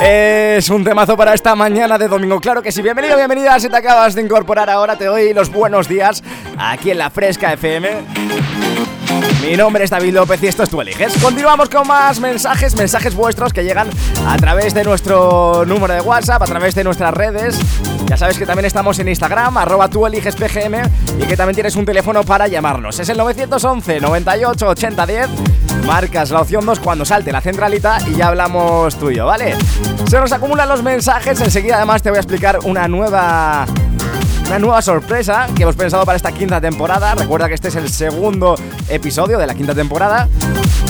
Es 0.00 0.68
un 0.68 0.84
temazo 0.84 1.16
para 1.16 1.34
esta 1.34 1.54
mañana 1.54 1.96
de 1.96 2.08
domingo. 2.08 2.40
Claro 2.40 2.62
que 2.62 2.72
sí. 2.72 2.82
Bienvenido, 2.82 3.16
bienvenida. 3.16 3.58
Si 3.60 3.68
te 3.68 3.76
acabas 3.76 4.14
de 4.14 4.22
incorporar 4.22 4.68
ahora, 4.68 4.96
te 4.96 5.04
doy 5.04 5.32
los 5.32 5.50
buenos 5.50 5.88
días 5.88 6.22
aquí 6.58 6.90
en 6.90 6.98
la 6.98 7.10
Fresca 7.10 7.52
FM. 7.52 9.01
Mi 9.42 9.56
nombre 9.56 9.82
es 9.82 9.90
David 9.90 10.14
López 10.14 10.40
y 10.44 10.46
esto 10.46 10.62
es 10.62 10.70
Tú 10.70 10.80
Eliges. 10.80 11.20
Continuamos 11.20 11.68
con 11.68 11.86
más 11.88 12.20
mensajes, 12.20 12.76
mensajes 12.76 13.16
vuestros 13.16 13.52
que 13.52 13.64
llegan 13.64 13.88
a 14.24 14.36
través 14.36 14.72
de 14.72 14.84
nuestro 14.84 15.64
número 15.66 15.94
de 15.94 16.00
WhatsApp, 16.00 16.40
a 16.42 16.46
través 16.46 16.76
de 16.76 16.84
nuestras 16.84 17.12
redes. 17.12 17.58
Ya 18.06 18.16
sabes 18.16 18.38
que 18.38 18.46
también 18.46 18.66
estamos 18.66 19.00
en 19.00 19.08
Instagram, 19.08 19.56
arroba 19.56 19.88
tú 19.88 20.06
eliges 20.06 20.36
PGM 20.36 21.20
y 21.20 21.26
que 21.26 21.36
también 21.36 21.56
tienes 21.56 21.74
un 21.74 21.84
teléfono 21.84 22.22
para 22.22 22.46
llamarnos. 22.46 23.00
Es 23.00 23.08
el 23.08 23.18
911 23.18 24.00
98 24.00 24.68
80 24.68 25.06
10. 25.06 25.28
Marcas 25.86 26.30
la 26.30 26.40
opción 26.40 26.64
2 26.64 26.78
cuando 26.78 27.04
salte 27.04 27.32
la 27.32 27.40
centralita 27.40 27.98
y 28.06 28.14
ya 28.14 28.28
hablamos 28.28 28.96
tú 28.96 29.10
y 29.10 29.16
yo, 29.16 29.26
¿vale? 29.26 29.56
Se 30.08 30.20
nos 30.20 30.30
acumulan 30.30 30.68
los 30.68 30.84
mensajes, 30.84 31.40
enseguida 31.40 31.78
además 31.78 32.00
te 32.00 32.10
voy 32.10 32.18
a 32.18 32.20
explicar 32.20 32.60
una 32.62 32.86
nueva 32.86 33.66
una 34.52 34.58
nueva 34.58 34.82
sorpresa 34.82 35.46
que 35.56 35.62
hemos 35.62 35.76
pensado 35.76 36.04
para 36.04 36.16
esta 36.16 36.30
quinta 36.30 36.60
temporada. 36.60 37.14
Recuerda 37.14 37.48
que 37.48 37.54
este 37.54 37.68
es 37.68 37.76
el 37.76 37.88
segundo 37.88 38.54
episodio 38.86 39.38
de 39.38 39.46
la 39.46 39.54
quinta 39.54 39.74
temporada. 39.74 40.28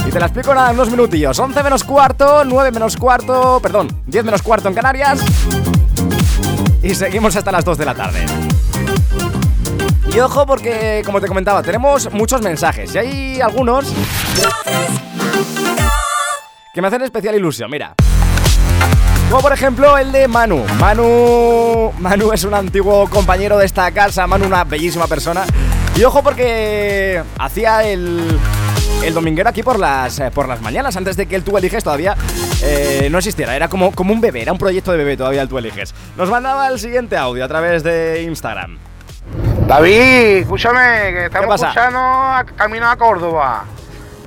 Y 0.04 0.10
te 0.10 0.18
la 0.18 0.26
explico 0.26 0.52
nada 0.52 0.70
en 0.70 0.74
unos 0.74 0.90
minutillos. 0.90 1.38
11 1.38 1.62
menos 1.62 1.84
cuarto, 1.84 2.44
9 2.44 2.72
menos 2.72 2.96
cuarto, 2.96 3.60
perdón, 3.62 4.02
10 4.08 4.24
menos 4.24 4.42
cuarto 4.42 4.66
en 4.66 4.74
Canarias. 4.74 5.20
Y 6.82 6.92
seguimos 6.96 7.36
hasta 7.36 7.52
las 7.52 7.64
2 7.64 7.78
de 7.78 7.84
la 7.84 7.94
tarde. 7.94 8.26
Y 10.12 10.18
ojo 10.18 10.44
porque, 10.44 11.02
como 11.06 11.20
te 11.20 11.28
comentaba, 11.28 11.62
tenemos 11.62 12.12
muchos 12.12 12.42
mensajes. 12.42 12.92
Y 12.96 12.98
hay 12.98 13.40
algunos 13.40 13.92
que 16.74 16.82
me 16.82 16.88
hacen 16.88 17.02
especial 17.02 17.36
ilusión. 17.36 17.70
Mira. 17.70 17.94
Como 19.32 19.40
por 19.44 19.52
ejemplo 19.54 19.96
el 19.96 20.12
de 20.12 20.28
Manu. 20.28 20.62
Manu. 20.78 21.90
Manu 21.98 22.32
es 22.34 22.44
un 22.44 22.52
antiguo 22.52 23.08
compañero 23.08 23.56
de 23.56 23.64
esta 23.64 23.90
casa. 23.90 24.26
Manu, 24.26 24.44
una 24.44 24.64
bellísima 24.64 25.06
persona. 25.06 25.44
Y 25.96 26.04
ojo 26.04 26.22
porque 26.22 27.22
hacía 27.38 27.82
el. 27.82 28.38
El 29.02 29.14
dominguero 29.14 29.48
aquí 29.48 29.62
por 29.62 29.78
las, 29.78 30.18
eh, 30.20 30.30
por 30.30 30.46
las 30.48 30.60
mañanas, 30.60 30.96
antes 30.98 31.16
de 31.16 31.24
que 31.26 31.34
el 31.34 31.42
tú 31.44 31.56
eliges 31.56 31.82
todavía 31.82 32.14
eh, 32.62 33.08
no 33.10 33.16
existiera. 33.18 33.56
Era 33.56 33.68
como, 33.68 33.90
como 33.92 34.12
un 34.12 34.20
bebé, 34.20 34.42
era 34.42 34.52
un 34.52 34.58
proyecto 34.58 34.92
de 34.92 34.98
bebé 34.98 35.16
todavía 35.16 35.40
el 35.40 35.48
tú 35.48 35.56
eliges. 35.58 35.94
Nos 36.14 36.28
mandaba 36.30 36.68
el 36.68 36.78
siguiente 36.78 37.16
audio 37.16 37.42
a 37.44 37.48
través 37.48 37.82
de 37.82 38.22
Instagram. 38.24 38.78
David, 39.66 40.42
escúchame, 40.42 40.78
que 41.12 41.24
estamos 41.24 41.60
escuchando 41.60 41.98
a- 41.98 42.44
camino 42.54 42.86
a 42.88 42.96
Córdoba. 42.96 43.64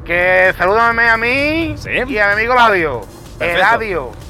Que 0.04 0.52
salúdame 0.58 1.08
a 1.08 1.16
mí 1.16 1.76
y 1.86 2.00
a 2.00 2.06
mi 2.06 2.18
amigo 2.18 2.54
Eladio. 2.54 3.02
Perfecto. 3.38 3.60
Eladio. 3.60 4.25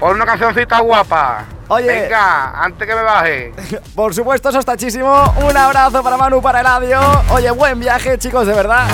Por 0.00 0.16
una 0.16 0.24
cancioncita 0.24 0.80
guapa. 0.80 1.44
Oye. 1.68 1.86
Venga, 1.86 2.64
antes 2.64 2.88
que 2.88 2.94
me 2.94 3.02
baje. 3.02 3.52
Por 3.94 4.14
supuesto, 4.14 4.48
eso 4.48 4.58
está 4.58 4.76
chísimo. 4.76 5.34
Un 5.46 5.56
abrazo 5.56 6.02
para 6.02 6.16
Manu, 6.16 6.40
para 6.40 6.60
Eladio. 6.60 6.98
Oye, 7.30 7.50
buen 7.50 7.78
viaje, 7.78 8.16
chicos, 8.18 8.46
de 8.46 8.54
verdad. 8.54 8.88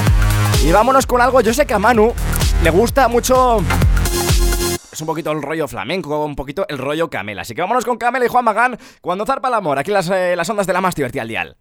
Y 0.64 0.72
vámonos 0.72 1.06
con 1.06 1.20
algo. 1.20 1.40
Yo 1.40 1.54
sé 1.54 1.64
que 1.64 1.74
a 1.74 1.78
Manu 1.78 2.12
le 2.62 2.70
gusta 2.70 3.06
mucho. 3.06 3.62
Es 4.92 5.00
un 5.00 5.06
poquito 5.06 5.30
el 5.30 5.42
rollo 5.42 5.68
flamenco, 5.68 6.24
un 6.24 6.34
poquito 6.34 6.66
el 6.68 6.78
rollo 6.78 7.08
Camela. 7.08 7.42
Así 7.42 7.54
que 7.54 7.60
vámonos 7.60 7.84
con 7.84 7.98
Camela 7.98 8.24
y 8.24 8.28
Juan 8.28 8.44
Magán 8.44 8.78
cuando 9.00 9.24
zarpa 9.24 9.48
el 9.48 9.54
amor. 9.54 9.78
Aquí 9.78 9.92
las, 9.92 10.10
eh, 10.10 10.34
las 10.34 10.50
ondas 10.50 10.66
de 10.66 10.72
la 10.72 10.80
más 10.80 10.94
divertida 10.94 11.22
al 11.22 11.28
dial. 11.28 11.56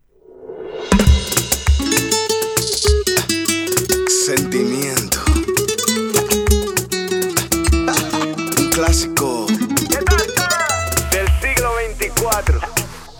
Sentimiento. 4.26 5.20
Un 8.58 8.70
clásico. 8.72 9.35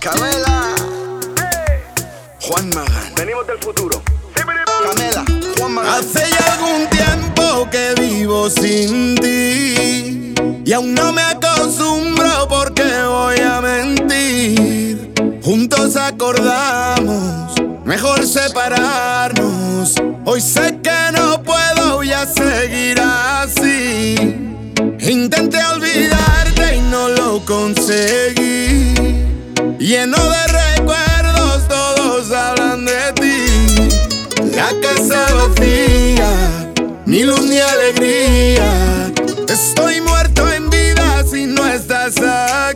Camela. 0.06 0.76
Juan 2.40 2.70
Magán. 2.76 3.16
Venimos 3.16 3.48
del 3.48 3.58
futuro. 3.58 4.04
Camela. 4.36 5.26
Juan 5.58 5.72
Magán. 5.72 5.94
Hace 5.96 6.30
ya 6.30 6.54
algún 6.54 6.88
tiempo 6.92 7.68
que 7.72 7.96
vivo 8.00 8.48
sin 8.52 9.16
ti. 9.16 10.36
Y 10.64 10.74
aún 10.74 10.94
no 10.94 11.12
me 11.12 11.24
acostumbro 11.24 12.48
porque 12.48 12.84
voy 12.84 13.40
a 13.40 13.62
mentir. 13.62 15.12
Juntos 15.44 15.96
acordamos, 15.96 17.56
mejor 17.84 18.28
separarnos. 18.28 19.96
Hoy 20.24 20.40
sé 20.40 20.82
que 20.84 21.12
no 21.14 21.42
puedo 21.42 22.04
ya 22.04 22.28
seguir 22.28 23.02
así. 23.02 24.14
Intenté 25.00 25.58
olvidarte 25.74 26.76
y 26.76 26.82
no 26.92 27.10
lo 27.10 27.44
conseguí. 27.44 29.15
Lleno 29.86 30.18
de 30.18 30.48
recuerdos, 30.48 31.68
todos 31.68 32.32
hablan 32.32 32.86
de 32.86 33.14
ti. 33.22 34.56
La 34.56 34.72
casa 34.82 35.28
vacía, 35.36 36.28
ni 37.06 37.22
luz 37.22 37.44
ni 37.44 37.60
alegría. 37.60 39.14
Estoy 39.48 40.02
muerto 40.02 40.52
en 40.52 40.72
vida 40.72 41.24
si 41.30 41.46
no 41.46 41.68
estás 41.68 42.16
aquí. 42.18 42.75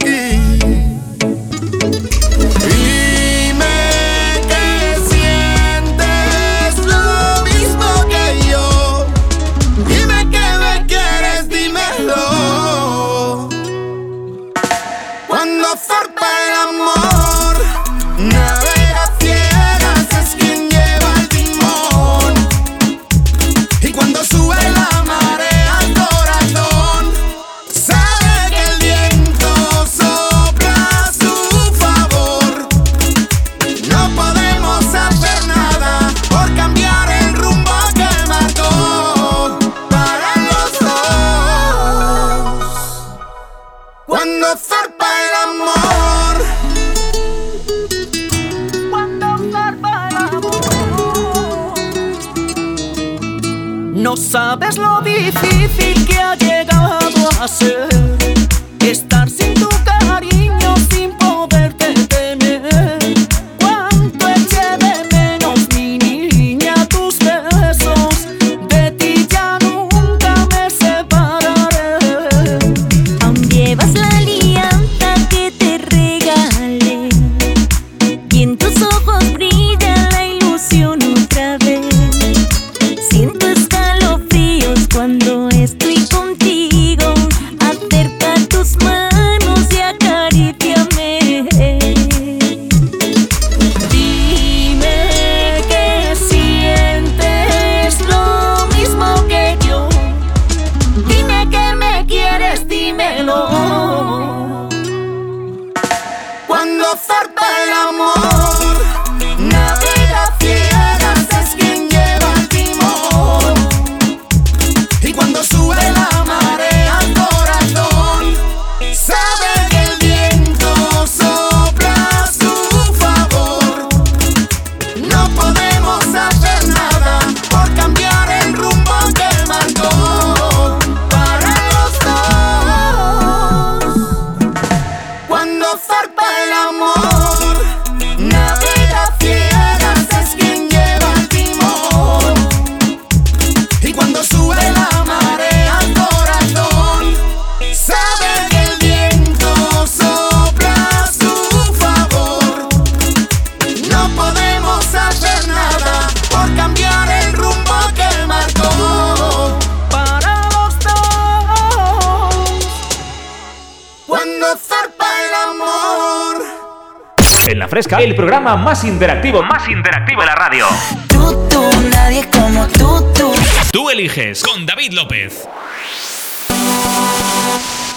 En 167.48 167.58
La 167.58 167.68
Fresca, 167.68 167.98
el 167.98 168.16
programa 168.16 168.58
más 168.58 168.84
interactivo, 168.84 169.42
más 169.44 169.68
interactivo 169.70 170.22
de 170.22 170.28
la 170.28 170.36
radio. 170.36 170.66
Tú, 171.08 171.48
tú, 171.50 171.70
nadie 171.90 172.26
como 172.30 172.68
tú, 172.68 173.12
tú. 173.14 173.32
Tú 173.72 173.90
eliges 173.90 174.44
con 174.44 174.66
David 174.66 174.94
López. 174.94 175.48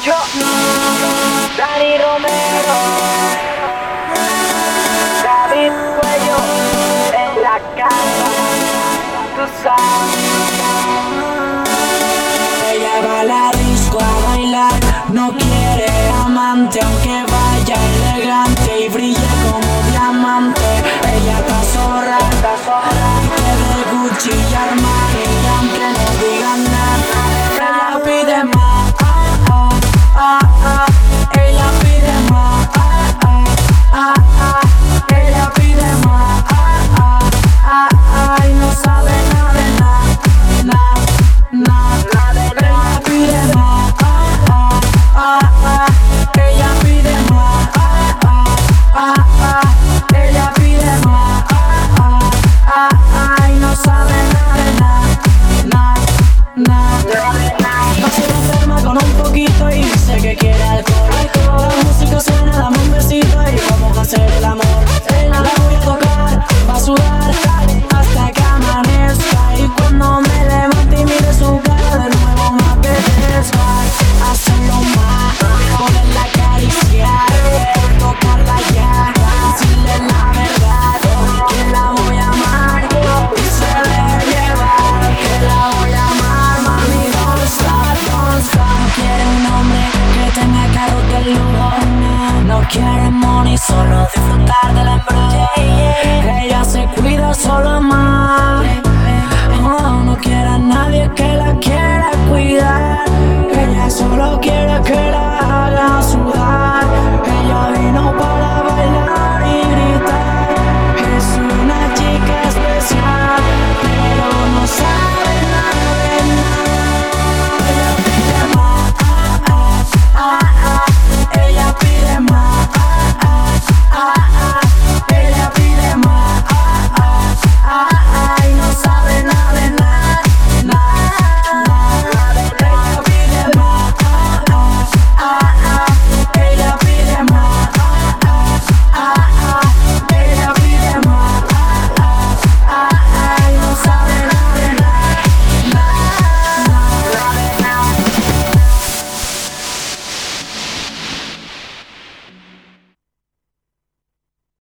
Yo, 0.04 0.14
Dani 1.56 1.98
Romero. 1.98 3.21